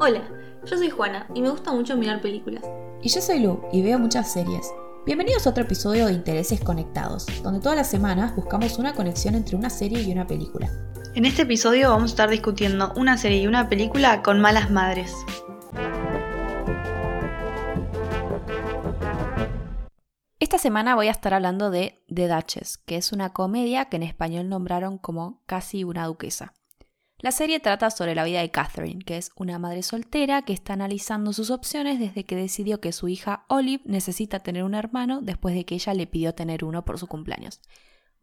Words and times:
Hola, 0.00 0.22
yo 0.64 0.78
soy 0.78 0.90
Juana 0.90 1.26
y 1.34 1.42
me 1.42 1.50
gusta 1.50 1.72
mucho 1.72 1.96
mirar 1.96 2.20
películas. 2.20 2.62
Y 3.02 3.08
yo 3.08 3.20
soy 3.20 3.40
Lu 3.40 3.60
y 3.72 3.82
veo 3.82 3.98
muchas 3.98 4.32
series. 4.32 4.72
Bienvenidos 5.04 5.44
a 5.44 5.50
otro 5.50 5.64
episodio 5.64 6.06
de 6.06 6.12
Intereses 6.12 6.60
Conectados, 6.60 7.26
donde 7.42 7.58
todas 7.58 7.76
las 7.76 7.90
semanas 7.90 8.36
buscamos 8.36 8.78
una 8.78 8.94
conexión 8.94 9.34
entre 9.34 9.56
una 9.56 9.70
serie 9.70 10.00
y 10.00 10.12
una 10.12 10.24
película. 10.24 10.70
En 11.16 11.24
este 11.24 11.42
episodio 11.42 11.90
vamos 11.90 12.12
a 12.12 12.14
estar 12.14 12.30
discutiendo 12.30 12.92
una 12.94 13.18
serie 13.18 13.38
y 13.38 13.48
una 13.48 13.68
película 13.68 14.22
con 14.22 14.40
malas 14.40 14.70
madres. 14.70 15.12
Esta 20.38 20.58
semana 20.58 20.94
voy 20.94 21.08
a 21.08 21.10
estar 21.10 21.34
hablando 21.34 21.72
de 21.72 22.04
The 22.06 22.28
Duchess, 22.28 22.78
que 22.78 22.98
es 22.98 23.12
una 23.12 23.32
comedia 23.32 23.86
que 23.86 23.96
en 23.96 24.04
español 24.04 24.48
nombraron 24.48 24.96
como 24.96 25.42
Casi 25.46 25.82
una 25.82 26.06
duquesa. 26.06 26.54
La 27.20 27.32
serie 27.32 27.58
trata 27.58 27.90
sobre 27.90 28.14
la 28.14 28.22
vida 28.22 28.40
de 28.42 28.50
Catherine, 28.52 29.04
que 29.04 29.16
es 29.16 29.32
una 29.34 29.58
madre 29.58 29.82
soltera 29.82 30.42
que 30.42 30.52
está 30.52 30.74
analizando 30.74 31.32
sus 31.32 31.50
opciones 31.50 31.98
desde 31.98 32.22
que 32.22 32.36
decidió 32.36 32.80
que 32.80 32.92
su 32.92 33.08
hija 33.08 33.44
Olive 33.48 33.82
necesita 33.86 34.38
tener 34.38 34.62
un 34.62 34.76
hermano 34.76 35.20
después 35.20 35.56
de 35.56 35.64
que 35.64 35.74
ella 35.74 35.94
le 35.94 36.06
pidió 36.06 36.32
tener 36.34 36.62
uno 36.62 36.84
por 36.84 36.96
su 36.96 37.08
cumpleaños. 37.08 37.60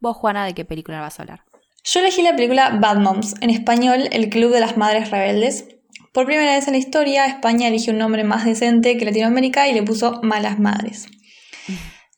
Vos, 0.00 0.16
Juana, 0.16 0.46
¿de 0.46 0.54
qué 0.54 0.64
película 0.64 1.02
vas 1.02 1.18
a 1.18 1.24
hablar? 1.24 1.44
Yo 1.84 2.00
elegí 2.00 2.22
la 2.22 2.34
película 2.34 2.70
Bad 2.80 2.96
Moms, 3.00 3.34
en 3.42 3.50
español 3.50 4.08
El 4.12 4.30
Club 4.30 4.50
de 4.50 4.60
las 4.60 4.78
Madres 4.78 5.10
Rebeldes. 5.10 5.68
Por 6.14 6.24
primera 6.24 6.54
vez 6.54 6.66
en 6.66 6.72
la 6.72 6.78
historia, 6.78 7.26
España 7.26 7.68
eligió 7.68 7.92
un 7.92 7.98
nombre 7.98 8.24
más 8.24 8.46
decente 8.46 8.96
que 8.96 9.04
Latinoamérica 9.04 9.68
y 9.68 9.74
le 9.74 9.82
puso 9.82 10.20
Malas 10.22 10.58
Madres. 10.58 11.06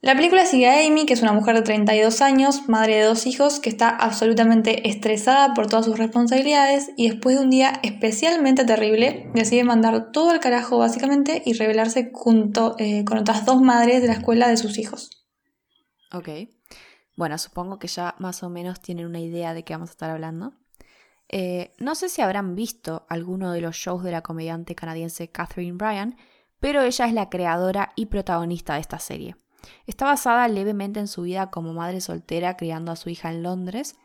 La 0.00 0.14
película 0.14 0.46
sigue 0.46 0.68
a 0.68 0.86
Amy, 0.86 1.06
que 1.06 1.14
es 1.14 1.22
una 1.22 1.32
mujer 1.32 1.56
de 1.56 1.62
32 1.62 2.22
años, 2.22 2.68
madre 2.68 2.96
de 2.96 3.02
dos 3.02 3.26
hijos, 3.26 3.58
que 3.58 3.68
está 3.68 3.88
absolutamente 3.88 4.88
estresada 4.88 5.54
por 5.54 5.66
todas 5.66 5.86
sus 5.86 5.98
responsabilidades 5.98 6.92
y 6.96 7.08
después 7.08 7.36
de 7.36 7.42
un 7.42 7.50
día 7.50 7.80
especialmente 7.82 8.64
terrible 8.64 9.28
decide 9.34 9.64
mandar 9.64 10.12
todo 10.12 10.30
al 10.30 10.38
carajo 10.38 10.78
básicamente 10.78 11.42
y 11.44 11.54
rebelarse 11.54 12.12
junto 12.14 12.76
eh, 12.78 13.04
con 13.04 13.18
otras 13.18 13.44
dos 13.44 13.60
madres 13.60 14.00
de 14.00 14.06
la 14.06 14.14
escuela 14.14 14.46
de 14.46 14.56
sus 14.56 14.78
hijos. 14.78 15.26
Ok. 16.12 16.28
Bueno, 17.16 17.36
supongo 17.36 17.80
que 17.80 17.88
ya 17.88 18.14
más 18.20 18.44
o 18.44 18.50
menos 18.50 18.80
tienen 18.80 19.04
una 19.04 19.18
idea 19.18 19.52
de 19.52 19.64
qué 19.64 19.74
vamos 19.74 19.90
a 19.90 19.92
estar 19.92 20.10
hablando. 20.10 20.52
Eh, 21.28 21.74
no 21.78 21.96
sé 21.96 22.08
si 22.08 22.22
habrán 22.22 22.54
visto 22.54 23.04
alguno 23.08 23.50
de 23.50 23.62
los 23.62 23.74
shows 23.74 24.04
de 24.04 24.12
la 24.12 24.22
comediante 24.22 24.76
canadiense 24.76 25.28
Catherine 25.28 25.76
Bryan, 25.76 26.16
pero 26.60 26.82
ella 26.82 27.06
es 27.06 27.12
la 27.12 27.28
creadora 27.28 27.92
y 27.96 28.06
protagonista 28.06 28.74
de 28.74 28.80
esta 28.80 29.00
serie. 29.00 29.34
Está 29.86 30.06
basada 30.06 30.48
levemente 30.48 31.00
en 31.00 31.08
su 31.08 31.22
vida 31.22 31.50
como 31.50 31.72
madre 31.72 32.00
soltera 32.00 32.56
criando 32.56 32.92
a 32.92 32.96
su 32.96 33.10
hija 33.10 33.30
en 33.30 33.42
Londres. 33.42 33.96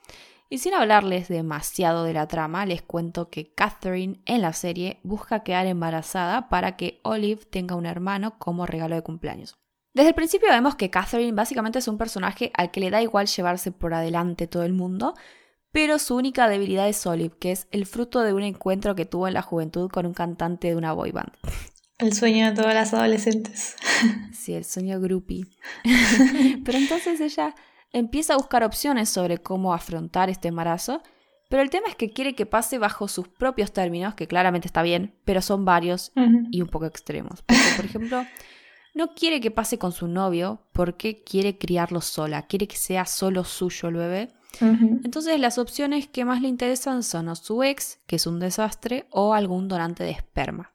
Y 0.50 0.60
sin 0.60 0.74
hablarles 0.74 1.30
demasiado 1.30 2.04
de 2.04 2.14
la 2.14 2.28
trama, 2.28 2.66
les 2.66 2.82
cuento 2.82 3.30
que 3.30 3.54
Catherine 3.54 4.22
en 4.26 4.42
la 4.42 4.54
serie 4.54 5.00
busca 5.04 5.44
quedar 5.44 5.66
embarazada 5.66 6.48
para 6.50 6.76
que 6.78 7.00
Olive 7.04 7.46
tenga 7.46 7.76
un 7.76 7.86
hermano 7.86 8.38
como 8.38 8.66
regalo 8.66 8.96
de 8.96 9.02
cumpleaños. 9.02 9.56
Desde 9.94 10.10
el 10.10 10.16
principio 10.16 10.50
vemos 10.50 10.76
que 10.76 10.90
Catherine 10.90 11.34
básicamente 11.34 11.80
es 11.80 11.88
un 11.88 11.98
personaje 11.98 12.52
al 12.56 12.72
que 12.72 12.80
le 12.80 12.90
da 12.90 13.02
igual 13.02 13.28
llevarse 13.28 13.72
por 13.72 13.94
adelante 13.94 14.48
todo 14.48 14.64
el 14.64 14.74
mundo, 14.74 15.14
pero 15.72 15.98
su 15.98 16.16
única 16.16 16.48
debilidad 16.48 16.88
es 16.88 17.06
Olive, 17.08 17.36
que 17.40 17.52
es 17.52 17.68
el 17.72 17.86
fruto 17.86 18.22
de 18.22 18.34
un 18.34 18.44
encuentro 18.44 18.96
que 18.96 19.06
tuvo 19.06 19.28
en 19.28 19.34
la 19.34 19.42
juventud 19.42 19.90
con 19.90 20.06
un 20.06 20.14
cantante 20.14 20.68
de 20.68 20.76
una 20.76 20.94
boy 20.94 21.12
band. 21.12 21.32
El 22.04 22.12
sueño 22.12 22.48
de 22.48 22.56
todas 22.56 22.74
las 22.74 22.94
adolescentes. 22.94 23.76
Sí, 24.34 24.54
el 24.54 24.66
sueño 24.66 25.00
groupie. 25.00 25.46
pero 26.66 26.78
entonces 26.78 27.22
ella 27.22 27.56
empieza 27.94 28.34
a 28.34 28.38
buscar 28.38 28.66
opciones 28.66 29.08
sobre 29.08 29.38
cómo 29.38 29.74
afrontar 29.74 30.30
este 30.30 30.50
embarazo, 30.50 31.02
pero 31.50 31.62
el 31.64 31.70
tema 31.70 31.88
es 31.88 31.96
que 31.96 32.12
quiere 32.12 32.36
que 32.36 32.46
pase 32.46 32.78
bajo 32.78 33.08
sus 33.08 33.30
propios 33.30 33.72
términos, 33.72 34.16
que 34.16 34.28
claramente 34.28 34.68
está 34.68 34.82
bien, 34.82 35.16
pero 35.24 35.42
son 35.42 35.64
varios 35.64 36.12
y 36.52 36.62
un 36.62 36.68
poco 36.68 36.88
extremos. 36.88 37.42
por 37.78 37.86
ejemplo, 37.86 38.26
no 38.94 39.14
quiere 39.14 39.40
que 39.40 39.50
pase 39.50 39.78
con 39.78 39.94
su 39.94 40.10
novio 40.10 40.68
porque 40.74 41.24
quiere 41.24 41.58
criarlo 41.58 42.02
sola, 42.02 42.42
quiere 42.42 42.68
que 42.68 42.76
sea 42.76 43.06
solo 43.06 43.46
suyo 43.46 43.88
el 43.88 43.96
bebé. 43.96 44.28
Entonces 44.60 45.40
las 45.40 45.58
opciones 45.58 46.10
que 46.10 46.26
más 46.26 46.42
le 46.42 46.50
interesan 46.50 47.02
son 47.02 47.30
o 47.30 47.36
su 47.36 47.64
ex, 47.64 48.02
que 48.08 48.18
es 48.18 48.28
un 48.28 48.42
desastre, 48.42 49.08
o 49.10 49.34
algún 49.34 49.70
donante 49.70 50.04
de 50.04 50.12
esperma. 50.12 50.73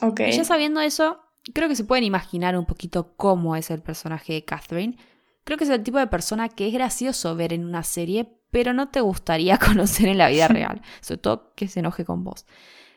Okay. 0.00 0.32
ya 0.32 0.44
sabiendo 0.44 0.80
eso, 0.80 1.20
creo 1.52 1.68
que 1.68 1.76
se 1.76 1.84
pueden 1.84 2.04
imaginar 2.04 2.56
un 2.56 2.66
poquito 2.66 3.14
cómo 3.16 3.56
es 3.56 3.70
el 3.70 3.82
personaje 3.82 4.34
de 4.34 4.44
Catherine. 4.44 4.96
Creo 5.44 5.58
que 5.58 5.64
es 5.64 5.70
el 5.70 5.82
tipo 5.82 5.98
de 5.98 6.06
persona 6.06 6.48
que 6.48 6.66
es 6.66 6.74
gracioso 6.74 7.36
ver 7.36 7.52
en 7.52 7.64
una 7.64 7.82
serie, 7.82 8.28
pero 8.50 8.72
no 8.72 8.88
te 8.88 9.00
gustaría 9.00 9.58
conocer 9.58 10.08
en 10.08 10.18
la 10.18 10.28
vida 10.28 10.48
real, 10.48 10.82
sobre 11.00 11.18
todo 11.18 11.54
que 11.54 11.68
se 11.68 11.80
enoje 11.80 12.04
con 12.04 12.24
vos. 12.24 12.46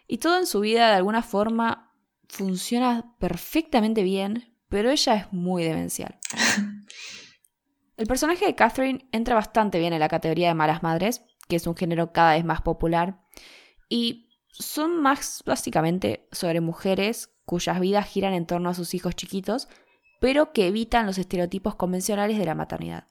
Y 0.08 0.18
todo 0.18 0.40
en 0.40 0.48
su 0.48 0.60
vida 0.60 0.90
de 0.90 0.96
alguna 0.96 1.22
forma 1.22 1.94
funciona 2.28 3.16
perfectamente 3.20 4.04
bien, 4.04 4.56
pero 4.70 4.90
ella 4.90 5.16
es 5.16 5.34
muy 5.34 5.64
demencial. 5.64 6.18
El 7.98 8.08
personaje 8.08 8.46
de 8.46 8.56
Catherine 8.56 9.10
entra 9.12 9.36
bastante 9.36 9.78
bien 9.78 9.92
en 9.92 10.00
la 10.00 10.08
categoría 10.08 10.48
de 10.48 10.54
malas 10.54 10.84
madres, 10.84 11.22
que 11.50 11.58
es 11.58 11.68
un 11.68 11.76
género 11.76 12.14
cada 12.14 12.36
vez 12.36 12.46
más 12.46 12.62
popular, 12.62 13.20
y 13.90 14.29
son 14.60 15.02
más 15.02 15.42
básicamente 15.46 16.28
sobre 16.32 16.62
mujeres 16.62 17.32
cuyas 17.46 17.80
vidas 17.80 18.06
giran 18.06 18.34
en 18.34 18.46
torno 18.46 18.70
a 18.70 18.74
sus 18.74 18.94
hijos 18.94 19.16
chiquitos, 19.16 19.68
pero 20.20 20.52
que 20.52 20.68
evitan 20.68 21.06
los 21.06 21.18
estereotipos 21.18 21.76
convencionales 21.76 22.38
de 22.38 22.46
la 22.46 22.54
maternidad. 22.56 23.08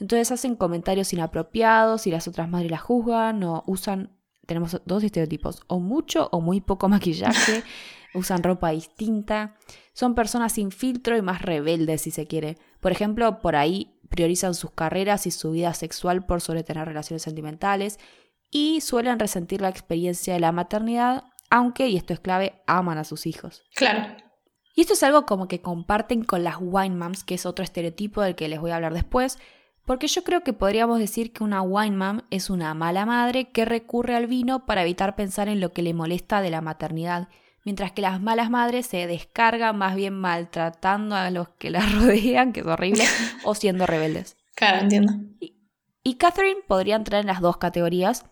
Entonces 0.00 0.32
hacen 0.32 0.56
comentarios 0.56 1.12
inapropiados 1.12 2.06
y 2.06 2.10
las 2.10 2.26
otras 2.26 2.48
madres 2.48 2.70
las 2.70 2.80
juzgan 2.80 3.44
o 3.44 3.62
usan, 3.66 4.16
tenemos 4.46 4.80
dos 4.86 5.04
estereotipos, 5.04 5.62
o 5.66 5.78
mucho 5.78 6.28
o 6.32 6.40
muy 6.40 6.60
poco 6.60 6.88
maquillaje, 6.88 7.62
usan 8.14 8.42
ropa 8.42 8.70
distinta, 8.70 9.54
son 9.92 10.14
personas 10.14 10.52
sin 10.52 10.70
filtro 10.70 11.16
y 11.16 11.22
más 11.22 11.42
rebeldes 11.42 12.02
si 12.02 12.10
se 12.10 12.26
quiere. 12.26 12.56
Por 12.80 12.90
ejemplo, 12.90 13.40
por 13.40 13.54
ahí 13.54 13.98
priorizan 14.08 14.54
sus 14.54 14.70
carreras 14.70 15.26
y 15.26 15.30
su 15.30 15.50
vida 15.50 15.74
sexual 15.74 16.24
por 16.24 16.40
sobre 16.40 16.64
tener 16.64 16.86
relaciones 16.86 17.22
sentimentales 17.22 17.98
y 18.50 18.80
suelen 18.80 19.18
resentir 19.18 19.60
la 19.60 19.68
experiencia 19.68 20.34
de 20.34 20.40
la 20.40 20.52
maternidad, 20.52 21.24
aunque, 21.50 21.88
y 21.88 21.96
esto 21.96 22.12
es 22.12 22.20
clave, 22.20 22.62
aman 22.66 22.98
a 22.98 23.04
sus 23.04 23.26
hijos. 23.26 23.64
Claro. 23.74 24.16
Y 24.74 24.82
esto 24.82 24.92
es 24.92 25.02
algo 25.02 25.24
como 25.24 25.48
que 25.48 25.62
comparten 25.62 26.22
con 26.22 26.44
las 26.44 26.56
wine 26.60 26.96
moms, 26.96 27.24
que 27.24 27.34
es 27.34 27.46
otro 27.46 27.64
estereotipo 27.64 28.20
del 28.20 28.34
que 28.34 28.48
les 28.48 28.60
voy 28.60 28.72
a 28.72 28.76
hablar 28.76 28.92
después, 28.92 29.38
porque 29.86 30.08
yo 30.08 30.24
creo 30.24 30.42
que 30.42 30.52
podríamos 30.52 30.98
decir 30.98 31.32
que 31.32 31.44
una 31.44 31.62
wine 31.62 31.96
mom 31.96 32.20
es 32.30 32.50
una 32.50 32.74
mala 32.74 33.06
madre 33.06 33.50
que 33.50 33.64
recurre 33.64 34.16
al 34.16 34.26
vino 34.26 34.66
para 34.66 34.82
evitar 34.82 35.16
pensar 35.16 35.48
en 35.48 35.60
lo 35.60 35.72
que 35.72 35.82
le 35.82 35.94
molesta 35.94 36.42
de 36.42 36.50
la 36.50 36.60
maternidad, 36.60 37.28
mientras 37.64 37.92
que 37.92 38.02
las 38.02 38.20
malas 38.20 38.50
madres 38.50 38.86
se 38.86 39.06
descargan 39.06 39.78
más 39.78 39.94
bien 39.94 40.14
maltratando 40.14 41.14
a 41.14 41.30
los 41.30 41.48
que 41.50 41.70
las 41.70 41.90
rodean, 41.94 42.52
que 42.52 42.60
es 42.60 42.66
horrible, 42.66 43.04
o 43.44 43.54
siendo 43.54 43.86
rebeldes. 43.86 44.36
Claro, 44.56 44.82
entiendo. 44.82 45.12
Y 45.40 45.55
Catherine 46.14 46.60
podría 46.66 46.96
entrar 46.96 47.20
en 47.20 47.26
las 47.26 47.40
dos 47.40 47.56
categorías, 47.56 48.24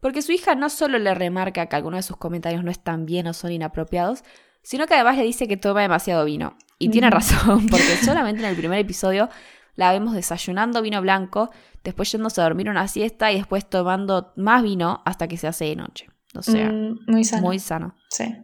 porque 0.00 0.22
su 0.22 0.32
hija 0.32 0.54
no 0.54 0.68
solo 0.68 0.98
le 0.98 1.14
remarca 1.14 1.66
que 1.66 1.76
algunos 1.76 1.98
de 1.98 2.02
sus 2.02 2.16
comentarios 2.16 2.64
no 2.64 2.70
están 2.70 3.06
bien 3.06 3.26
o 3.28 3.32
son 3.32 3.52
inapropiados, 3.52 4.24
sino 4.62 4.86
que 4.86 4.94
además 4.94 5.16
le 5.16 5.24
dice 5.24 5.48
que 5.48 5.56
toma 5.56 5.82
demasiado 5.82 6.24
vino. 6.24 6.56
Y 6.78 6.88
tiene 6.88 7.10
razón, 7.10 7.68
porque 7.68 7.96
solamente 8.04 8.42
en 8.42 8.48
el 8.48 8.56
primer 8.56 8.80
episodio 8.80 9.28
la 9.74 9.92
vemos 9.92 10.14
desayunando 10.14 10.82
vino 10.82 11.00
blanco, 11.00 11.50
después 11.84 12.10
yéndose 12.10 12.40
a 12.40 12.44
dormir 12.44 12.68
una 12.68 12.88
siesta 12.88 13.32
y 13.32 13.36
después 13.36 13.68
tomando 13.68 14.32
más 14.36 14.62
vino 14.62 15.00
hasta 15.04 15.28
que 15.28 15.36
se 15.36 15.46
hace 15.46 15.66
de 15.66 15.76
noche. 15.76 16.08
O 16.34 16.42
sea, 16.42 16.70
mm, 16.70 17.04
muy 17.06 17.24
sano. 17.24 17.42
Muy 17.42 17.58
sano. 17.58 17.96
Sí. 18.08 18.34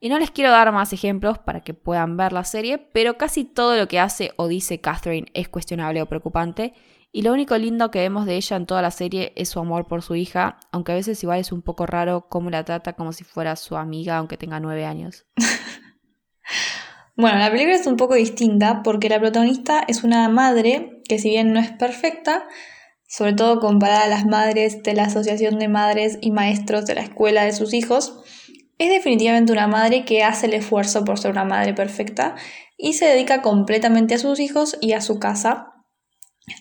Y 0.00 0.08
no 0.08 0.18
les 0.18 0.32
quiero 0.32 0.50
dar 0.50 0.72
más 0.72 0.92
ejemplos 0.92 1.38
para 1.38 1.60
que 1.60 1.74
puedan 1.74 2.16
ver 2.16 2.32
la 2.32 2.42
serie, 2.42 2.78
pero 2.78 3.16
casi 3.16 3.44
todo 3.44 3.76
lo 3.76 3.86
que 3.86 4.00
hace 4.00 4.32
o 4.36 4.48
dice 4.48 4.80
Catherine 4.80 5.28
es 5.34 5.48
cuestionable 5.48 6.02
o 6.02 6.06
preocupante 6.06 6.74
y 7.12 7.22
lo 7.22 7.32
único 7.32 7.56
lindo 7.58 7.90
que 7.90 8.00
vemos 8.00 8.24
de 8.24 8.36
ella 8.36 8.56
en 8.56 8.64
toda 8.64 8.80
la 8.80 8.90
serie 8.90 9.34
es 9.36 9.50
su 9.50 9.60
amor 9.60 9.86
por 9.86 10.02
su 10.02 10.14
hija, 10.14 10.56
aunque 10.72 10.92
a 10.92 10.94
veces 10.94 11.22
igual 11.22 11.40
es 11.40 11.52
un 11.52 11.60
poco 11.60 11.84
raro 11.84 12.26
cómo 12.30 12.48
la 12.48 12.64
trata 12.64 12.94
como 12.94 13.12
si 13.12 13.22
fuera 13.22 13.54
su 13.56 13.76
amiga, 13.76 14.16
aunque 14.16 14.38
tenga 14.38 14.60
nueve 14.60 14.86
años. 14.86 15.26
bueno, 17.16 17.38
la 17.38 17.50
película 17.50 17.76
es 17.76 17.86
un 17.86 17.98
poco 17.98 18.14
distinta 18.14 18.82
porque 18.82 19.10
la 19.10 19.20
protagonista 19.20 19.84
es 19.86 20.04
una 20.04 20.26
madre 20.30 21.02
que 21.06 21.18
si 21.18 21.28
bien 21.28 21.52
no 21.52 21.60
es 21.60 21.70
perfecta, 21.70 22.46
sobre 23.06 23.34
todo 23.34 23.60
comparada 23.60 24.04
a 24.04 24.08
las 24.08 24.24
madres 24.24 24.82
de 24.82 24.94
la 24.94 25.04
Asociación 25.04 25.58
de 25.58 25.68
Madres 25.68 26.16
y 26.22 26.30
Maestros 26.30 26.86
de 26.86 26.94
la 26.94 27.02
escuela 27.02 27.44
de 27.44 27.52
sus 27.52 27.74
hijos, 27.74 28.22
es 28.78 28.88
definitivamente 28.88 29.52
una 29.52 29.66
madre 29.66 30.06
que 30.06 30.24
hace 30.24 30.46
el 30.46 30.54
esfuerzo 30.54 31.04
por 31.04 31.18
ser 31.18 31.32
una 31.32 31.44
madre 31.44 31.74
perfecta 31.74 32.36
y 32.78 32.94
se 32.94 33.04
dedica 33.04 33.42
completamente 33.42 34.14
a 34.14 34.18
sus 34.18 34.40
hijos 34.40 34.78
y 34.80 34.94
a 34.94 35.02
su 35.02 35.18
casa, 35.18 35.71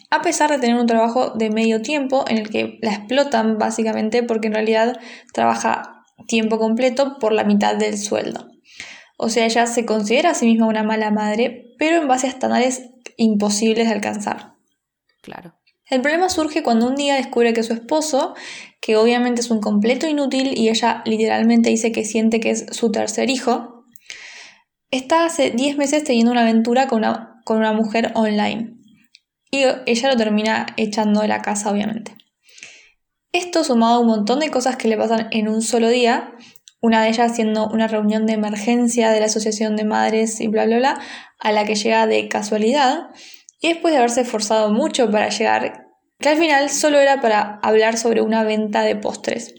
a 0.10 0.22
pesar 0.22 0.50
de 0.50 0.60
tener 0.60 0.75
un 0.75 0.88
trabajo 0.88 1.31
de 1.31 1.50
medio 1.50 1.81
tiempo 1.81 2.25
en 2.28 2.38
el 2.38 2.50
que 2.50 2.78
la 2.81 2.94
explotan 2.94 3.57
básicamente 3.57 4.24
porque 4.24 4.48
en 4.48 4.54
realidad 4.54 5.00
trabaja 5.33 6.04
tiempo 6.28 6.60
completo 6.60 7.18
por 7.19 7.33
la 7.33 7.44
mitad 7.44 7.75
del 7.75 7.98
sueldo. 7.98 8.48
O 9.18 9.30
sea, 9.30 9.45
ella 9.45 9.68
se 9.68 9.86
considera 9.86 10.31
a 10.31 10.33
sí 10.33 10.45
misma 10.45 10.68
una 10.68 10.83
mala 10.83 11.12
madre, 11.12 11.74
pero 11.78 11.98
en 12.01 12.07
base 12.07 12.28
a 12.28 12.31
estándares 12.31 12.89
imposibles 13.18 13.88
de 13.88 13.94
alcanzar. 13.94 14.56
Claro. 15.22 15.56
El 15.89 16.01
problema 16.01 16.30
surge 16.30 16.63
cuando 16.63 16.88
un 16.88 16.95
día 16.95 17.16
descubre 17.16 17.54
que 17.54 17.63
su 17.63 17.74
esposo 17.74 18.34
que 18.81 18.95
obviamente 18.95 19.42
es 19.42 19.51
un 19.51 19.62
completo 19.62 20.07
inútil 20.07 20.57
y 20.57 20.69
ella 20.69 21.04
literalmente 21.06 21.69
dice 21.69 21.92
que 21.92 22.04
siente 22.04 22.39
que 22.39 22.50
es 22.50 22.66
su 22.72 22.92
tercer 22.92 23.30
hijo, 23.30 23.86
está 24.89 25.25
hace 25.25 25.51
10 25.51 25.77
meses 25.77 26.04
teniendo 26.04 26.31
una 26.31 26.42
aventura 26.42 26.88
con 26.88 27.00
una, 27.00 27.42
con 27.45 27.57
una 27.57 27.74
mujer 27.74 28.12
online. 28.16 28.81
Y 29.51 29.65
ella 29.86 30.09
lo 30.09 30.15
termina 30.15 30.65
echando 30.77 31.21
de 31.21 31.27
la 31.27 31.42
casa, 31.42 31.69
obviamente. 31.69 32.15
Esto 33.33 33.63
sumado 33.63 33.95
a 33.95 34.00
un 34.00 34.07
montón 34.07 34.39
de 34.39 34.50
cosas 34.50 34.77
que 34.77 34.88
le 34.88 34.98
pasan 34.98 35.27
en 35.31 35.48
un 35.48 35.62
solo 35.62 35.89
día, 35.89 36.33
una 36.81 37.03
de 37.03 37.09
ellas 37.09 37.36
siendo 37.36 37.68
una 37.68 37.88
reunión 37.88 38.25
de 38.25 38.33
emergencia 38.33 39.12
de 39.12 39.19
la 39.19 39.27
Asociación 39.27 39.75
de 39.75 39.83
Madres 39.83 40.42
y 40.42 40.48
bla, 40.48 40.65
bla, 40.65 40.77
bla, 40.77 41.01
a 41.39 41.51
la 41.51 41.65
que 41.65 41.75
llega 41.75 42.07
de 42.07 42.27
casualidad, 42.27 43.09
y 43.59 43.69
después 43.69 43.94
de 43.94 44.00
haberse 44.00 44.21
esforzado 44.21 44.71
mucho 44.71 45.12
para 45.12 45.30
llegar, 45.30 45.86
que 46.19 46.30
al 46.30 46.38
final 46.38 46.69
solo 46.69 47.00
era 47.00 47.21
para 47.21 47.59
hablar 47.62 47.98
sobre 47.98 48.21
una 48.21 48.44
venta 48.44 48.81
de 48.81 48.95
postres. 48.95 49.53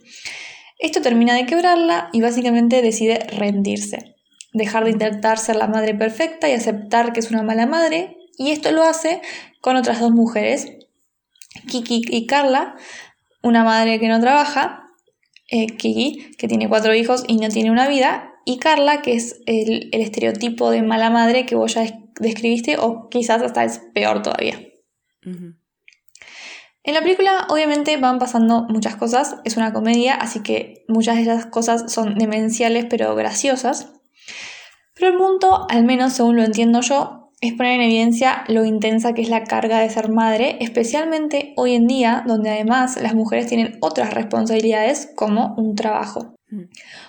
Esto 0.79 1.01
termina 1.01 1.35
de 1.35 1.47
quebrarla 1.47 2.09
y 2.13 2.21
básicamente 2.21 2.83
decide 2.83 3.21
rendirse, 3.29 4.17
dejar 4.53 4.85
de 4.85 4.91
intentar 4.91 5.39
ser 5.39 5.57
la 5.57 5.69
madre 5.69 5.95
perfecta 5.95 6.49
y 6.49 6.53
aceptar 6.53 7.13
que 7.13 7.21
es 7.21 7.31
una 7.31 7.43
mala 7.43 7.67
madre, 7.67 8.17
y 8.37 8.51
esto 8.51 8.73
lo 8.73 8.83
hace 8.83 9.21
con 9.63 9.77
otras 9.77 10.01
dos 10.01 10.11
mujeres, 10.11 10.67
Kiki 11.69 12.03
y 12.09 12.27
Carla, 12.27 12.77
una 13.43 13.65
madre 13.65 13.99
que 13.99 14.09
no 14.09 14.21
trabaja, 14.21 14.89
eh, 15.49 15.67
Kiki, 15.69 16.35
que 16.37 16.49
tiene 16.49 16.69
cuatro 16.69 16.95
hijos 16.95 17.25
y 17.27 17.37
no 17.37 17.49
tiene 17.49 17.71
una 17.71 17.89
vida, 17.89 18.35
y 18.45 18.59
Carla, 18.59 19.03
que 19.03 19.15
es 19.15 19.41
el, 19.47 19.89
estereotipo 19.93 20.71
de 20.71 20.83
mala 20.83 21.11
madre 21.11 21.47
que 21.47 21.55
vos 21.55 21.75
ya 21.75 21.85
describiste, 22.21 22.77
o 22.77 23.09
quizás 23.09 23.41
hasta 23.41 23.65
es 23.65 23.81
peor 23.95 24.23
todavía. 24.23 24.61
En 26.85 26.95
la 26.95 27.01
película 27.01 27.47
obviamente 27.49 27.97
van 27.99 28.19
pasando 28.19 28.67
muchas 28.69 28.97
cosas, 28.97 29.37
es 29.45 29.57
una 29.57 29.73
comedia, 29.73 30.15
así 30.15 30.43
que 30.43 30.85
muchas 30.89 31.17
de 31.17 31.23
esas 31.23 31.47
cosas 31.47 31.93
son 31.93 32.17
demenciales 32.17 32.87
pero 32.91 33.15
graciosas. 33.15 33.93
Pero 34.95 35.13
el 35.13 35.17
punto, 35.17 35.67
al 35.71 35.85
menos 35.85 36.15
según 36.15 36.37
lo 36.37 36.43
entiendo 36.43 36.81
yo, 36.81 37.22
es 37.43 37.55
poner 37.55 37.75
en 37.75 37.83
evidencia 37.83 38.45
lo 38.47 38.65
intensa 38.65 39.15
que 39.15 39.23
es 39.23 39.29
la 39.29 39.43
carga 39.43 39.81
de 39.81 39.91
ser 39.91 40.11
madre, 40.11 40.59
especialmente 40.61 41.53
hoy 41.57 41.75
en 41.75 41.89
día, 41.89 42.23
donde 42.25 42.51
además 42.51 42.97
las 43.03 43.15
mujeres 43.15 43.49
tienen 43.49 43.79
otras 43.81 44.15
responsabilidades 44.15 45.11
como 45.17 45.55
un 45.57 45.75
trabajo. 45.75 46.37
Mm. 46.49 46.67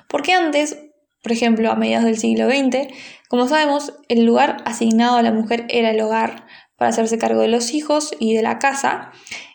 Porque 0.09 0.33
antes, 0.33 0.80
por 1.21 1.31
ejemplo, 1.31 1.71
a 1.71 1.75
mediados 1.75 2.06
del 2.06 2.18
siglo 2.18 2.50
XX, 2.50 2.88
como 3.30 3.47
sabemos, 3.47 3.94
el 4.09 4.25
lugar 4.25 4.57
asignado 4.65 5.18
a 5.18 5.21
la 5.21 5.31
mujer 5.31 5.68
era 5.69 5.91
el 5.91 6.01
hogar 6.01 6.47
para 6.77 6.89
hacerse 6.89 7.19
cargo 7.19 7.41
de 7.41 7.47
los 7.47 7.71
hijos 7.75 8.15
y 8.19 8.35
de 8.35 8.41
la 8.41 8.57
casa, 8.57 9.12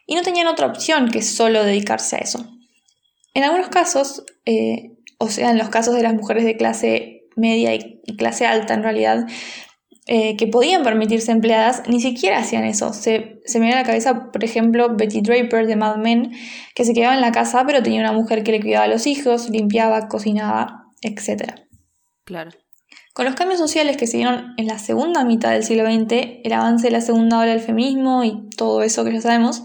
y 0.07 0.15
no 0.15 0.23
tenían 0.23 0.47
otra 0.47 0.69
opción 0.69 1.11
que 1.11 1.23
solo 1.23 1.65
dedicarse 1.65 2.17
a 2.17 2.21
eso. 2.21 2.47
En 3.35 3.43
algunos 3.43 3.69
casos, 3.69 4.25
eh, 4.47 4.93
o 5.19 5.29
sea, 5.29 5.51
en 5.51 5.59
los 5.59 5.71
casos 5.71 5.97
de 5.97 6.03
las 6.03 6.15
mujeres 6.15 6.45
de 6.45 6.57
clase 6.57 7.25
media 7.35 7.75
y 7.75 8.17
clase 8.17 8.47
alta 8.47 8.75
en 8.75 8.85
realidad, 8.85 9.27
eh, 10.11 10.39
que 10.39 10.47
podían 10.47 10.85
permitirse 10.85 11.31
empleadas 11.33 11.83
ni 11.87 12.01
siquiera 12.01 12.39
hacían 12.39 12.65
eso. 12.65 12.95
Se, 12.95 13.41
me 13.55 13.61
viene 13.61 13.75
a 13.75 13.83
la 13.83 13.85
cabeza, 13.85 14.33
por 14.33 14.43
ejemplo, 14.43 14.97
Betty 14.97 15.21
Draper 15.21 15.67
de 15.67 15.77
Mad 15.77 15.99
Men, 15.99 16.33
que 16.75 16.87
se 16.87 16.95
quedaba 16.95 17.15
en 17.15 17.21
la 17.21 17.31
casa 17.31 17.65
pero 17.67 17.83
tenía 17.83 18.01
una 18.01 18.13
mujer 18.13 18.43
que 18.43 18.53
le 18.53 18.61
cuidaba 18.63 18.87
a 18.87 18.89
los 18.89 19.07
hijos, 19.07 19.51
limpiaba, 19.51 20.09
cocinaba, 20.09 20.87
etc. 21.03 21.53
Claro. 22.25 22.53
Con 23.13 23.27
los 23.27 23.35
cambios 23.35 23.61
sociales 23.61 23.99
que 23.99 24.07
se 24.07 24.17
dieron 24.17 24.55
en 24.57 24.67
la 24.67 24.79
segunda 24.79 25.27
mitad 25.27 25.51
del 25.51 25.63
siglo 25.63 25.85
XX, 25.85 26.41
el 26.43 26.53
avance 26.55 26.87
de 26.87 26.93
la 26.93 27.03
segunda 27.03 27.41
ola 27.41 27.51
del 27.51 27.61
feminismo 27.61 28.25
y 28.25 28.49
todo 28.57 28.81
eso 28.81 29.05
que 29.05 29.13
ya 29.13 29.21
sabemos, 29.21 29.63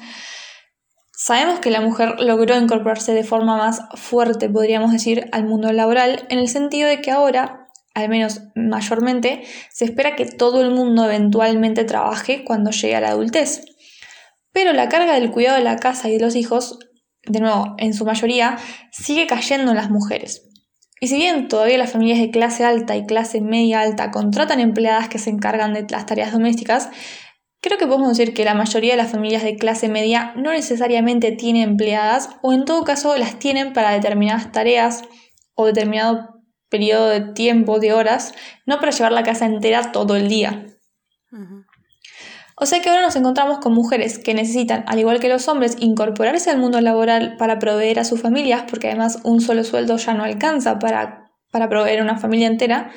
sabemos 1.16 1.60
que 1.60 1.72
la 1.72 1.80
mujer 1.80 2.20
logró 2.20 2.58
incorporarse 2.60 3.14
de 3.14 3.24
forma 3.24 3.56
más 3.56 3.80
fuerte, 3.96 4.50
podríamos 4.50 4.92
decir, 4.92 5.30
al 5.32 5.46
mundo 5.46 5.72
laboral, 5.72 6.28
en 6.30 6.40
el 6.40 6.50
sentido 6.50 6.90
de 6.90 7.00
que 7.00 7.12
ahora 7.12 7.63
al 7.94 8.10
menos 8.10 8.42
mayormente, 8.56 9.44
se 9.72 9.86
espera 9.86 10.16
que 10.16 10.26
todo 10.26 10.62
el 10.62 10.72
mundo 10.72 11.06
eventualmente 11.06 11.84
trabaje 11.84 12.44
cuando 12.44 12.72
llegue 12.72 12.96
a 12.96 13.02
la 13.02 13.10
adultez. 13.10 13.66
Pero 14.52 14.74
la 14.74 14.90
carga 14.90 15.14
del 15.14 15.32
cuidado 15.32 15.58
de 15.58 15.64
la 15.64 15.78
casa 15.78 16.10
y 16.10 16.14
de 16.14 16.20
los 16.20 16.36
hijos, 16.36 16.80
de 17.24 17.40
nuevo, 17.40 17.76
en 17.78 17.94
su 17.94 18.06
mayoría, 18.06 18.58
sigue 18.92 19.28
cayendo 19.28 19.72
en 19.72 19.78
las 19.78 19.90
mujeres. 19.90 20.50
Y 21.00 21.08
si 21.08 21.18
bien 21.18 21.48
todavía 21.50 21.78
las 21.78 21.92
familias 21.92 22.20
de 22.20 22.32
clase 22.32 22.64
alta 22.64 22.96
y 22.96 23.06
clase 23.06 23.42
media 23.42 23.82
alta 23.82 24.10
contratan 24.10 24.60
empleadas 24.60 25.10
que 25.10 25.20
se 25.20 25.30
encargan 25.32 25.74
de 25.74 25.86
las 25.90 26.06
tareas 26.06 26.32
domésticas, 26.32 26.90
creo 27.62 27.78
que 27.78 27.88
podemos 27.88 28.18
decir 28.18 28.34
que 28.34 28.46
la 28.46 28.54
mayoría 28.54 28.92
de 28.92 28.98
las 28.98 29.12
familias 29.12 29.44
de 29.44 29.58
clase 29.58 29.90
media 29.90 30.34
no 30.36 30.52
necesariamente 30.52 31.32
tienen 31.32 31.64
empleadas 31.72 32.30
o 32.42 32.54
en 32.54 32.66
todo 32.66 32.84
caso 32.84 33.18
las 33.18 33.38
tienen 33.38 33.74
para 33.74 33.92
determinadas 33.92 34.52
tareas 34.52 35.04
o 35.56 35.66
determinado 35.66 36.43
periodo 36.74 37.08
de 37.08 37.22
tiempo, 37.22 37.80
de 37.80 37.94
horas, 37.94 38.34
no 38.66 38.80
para 38.80 38.92
llevar 38.92 39.12
la 39.12 39.22
casa 39.22 39.46
entera 39.46 39.92
todo 39.92 40.16
el 40.16 40.28
día. 40.28 40.66
O 42.56 42.66
sea 42.66 42.82
que 42.82 42.90
ahora 42.90 43.04
nos 43.04 43.16
encontramos 43.16 43.60
con 43.60 43.74
mujeres 43.74 44.18
que 44.18 44.34
necesitan, 44.34 44.84
al 44.88 44.98
igual 44.98 45.20
que 45.20 45.30
los 45.30 45.48
hombres, 45.48 45.78
incorporarse 45.80 46.50
al 46.50 46.58
mundo 46.58 46.82
laboral 46.82 47.36
para 47.38 47.60
proveer 47.60 48.00
a 48.00 48.06
sus 48.06 48.22
familias, 48.22 48.64
porque 48.68 48.88
además 48.88 49.20
un 49.24 49.40
solo 49.40 49.64
sueldo 49.64 49.98
ya 49.98 50.16
no 50.16 50.24
alcanza 50.24 50.80
para, 50.80 51.32
para 51.52 51.70
proveer 51.70 52.00
a 52.00 52.04
una 52.04 52.18
familia 52.18 52.48
entera, 52.48 52.92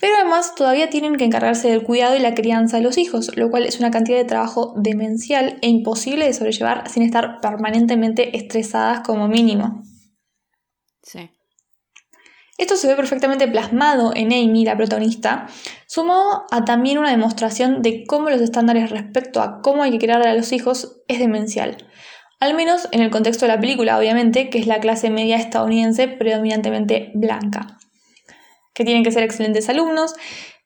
pero 0.00 0.14
además 0.20 0.54
todavía 0.54 0.88
tienen 0.88 1.16
que 1.16 1.24
encargarse 1.24 1.70
del 1.70 1.82
cuidado 1.82 2.16
y 2.16 2.20
la 2.20 2.34
crianza 2.34 2.76
de 2.76 2.84
los 2.84 2.98
hijos, 2.98 3.36
lo 3.36 3.50
cual 3.50 3.64
es 3.64 3.80
una 3.80 3.90
cantidad 3.90 4.18
de 4.18 4.24
trabajo 4.24 4.74
demencial 4.76 5.58
e 5.60 5.68
imposible 5.68 6.24
de 6.24 6.34
sobrellevar 6.34 6.88
sin 6.88 7.02
estar 7.02 7.40
permanentemente 7.40 8.36
estresadas 8.36 9.00
como 9.00 9.26
mínimo. 9.26 9.82
Sí. 11.02 11.30
Esto 12.62 12.76
se 12.76 12.86
ve 12.86 12.94
perfectamente 12.94 13.48
plasmado 13.48 14.12
en 14.14 14.26
Amy, 14.26 14.64
la 14.64 14.76
protagonista, 14.76 15.48
sumado 15.88 16.44
a 16.52 16.64
también 16.64 16.96
una 16.96 17.10
demostración 17.10 17.82
de 17.82 18.04
cómo 18.06 18.30
los 18.30 18.40
estándares 18.40 18.88
respecto 18.90 19.42
a 19.42 19.60
cómo 19.62 19.82
hay 19.82 19.90
que 19.90 19.98
criar 19.98 20.24
a 20.24 20.32
los 20.32 20.52
hijos 20.52 21.02
es 21.08 21.18
demencial. 21.18 21.76
Al 22.38 22.54
menos 22.54 22.86
en 22.92 23.00
el 23.00 23.10
contexto 23.10 23.46
de 23.46 23.52
la 23.52 23.58
película, 23.58 23.98
obviamente, 23.98 24.48
que 24.48 24.58
es 24.58 24.68
la 24.68 24.78
clase 24.78 25.10
media 25.10 25.38
estadounidense 25.38 26.06
predominantemente 26.06 27.10
blanca. 27.16 27.78
Que 28.74 28.84
tienen 28.84 29.02
que 29.02 29.10
ser 29.10 29.24
excelentes 29.24 29.68
alumnos, 29.68 30.14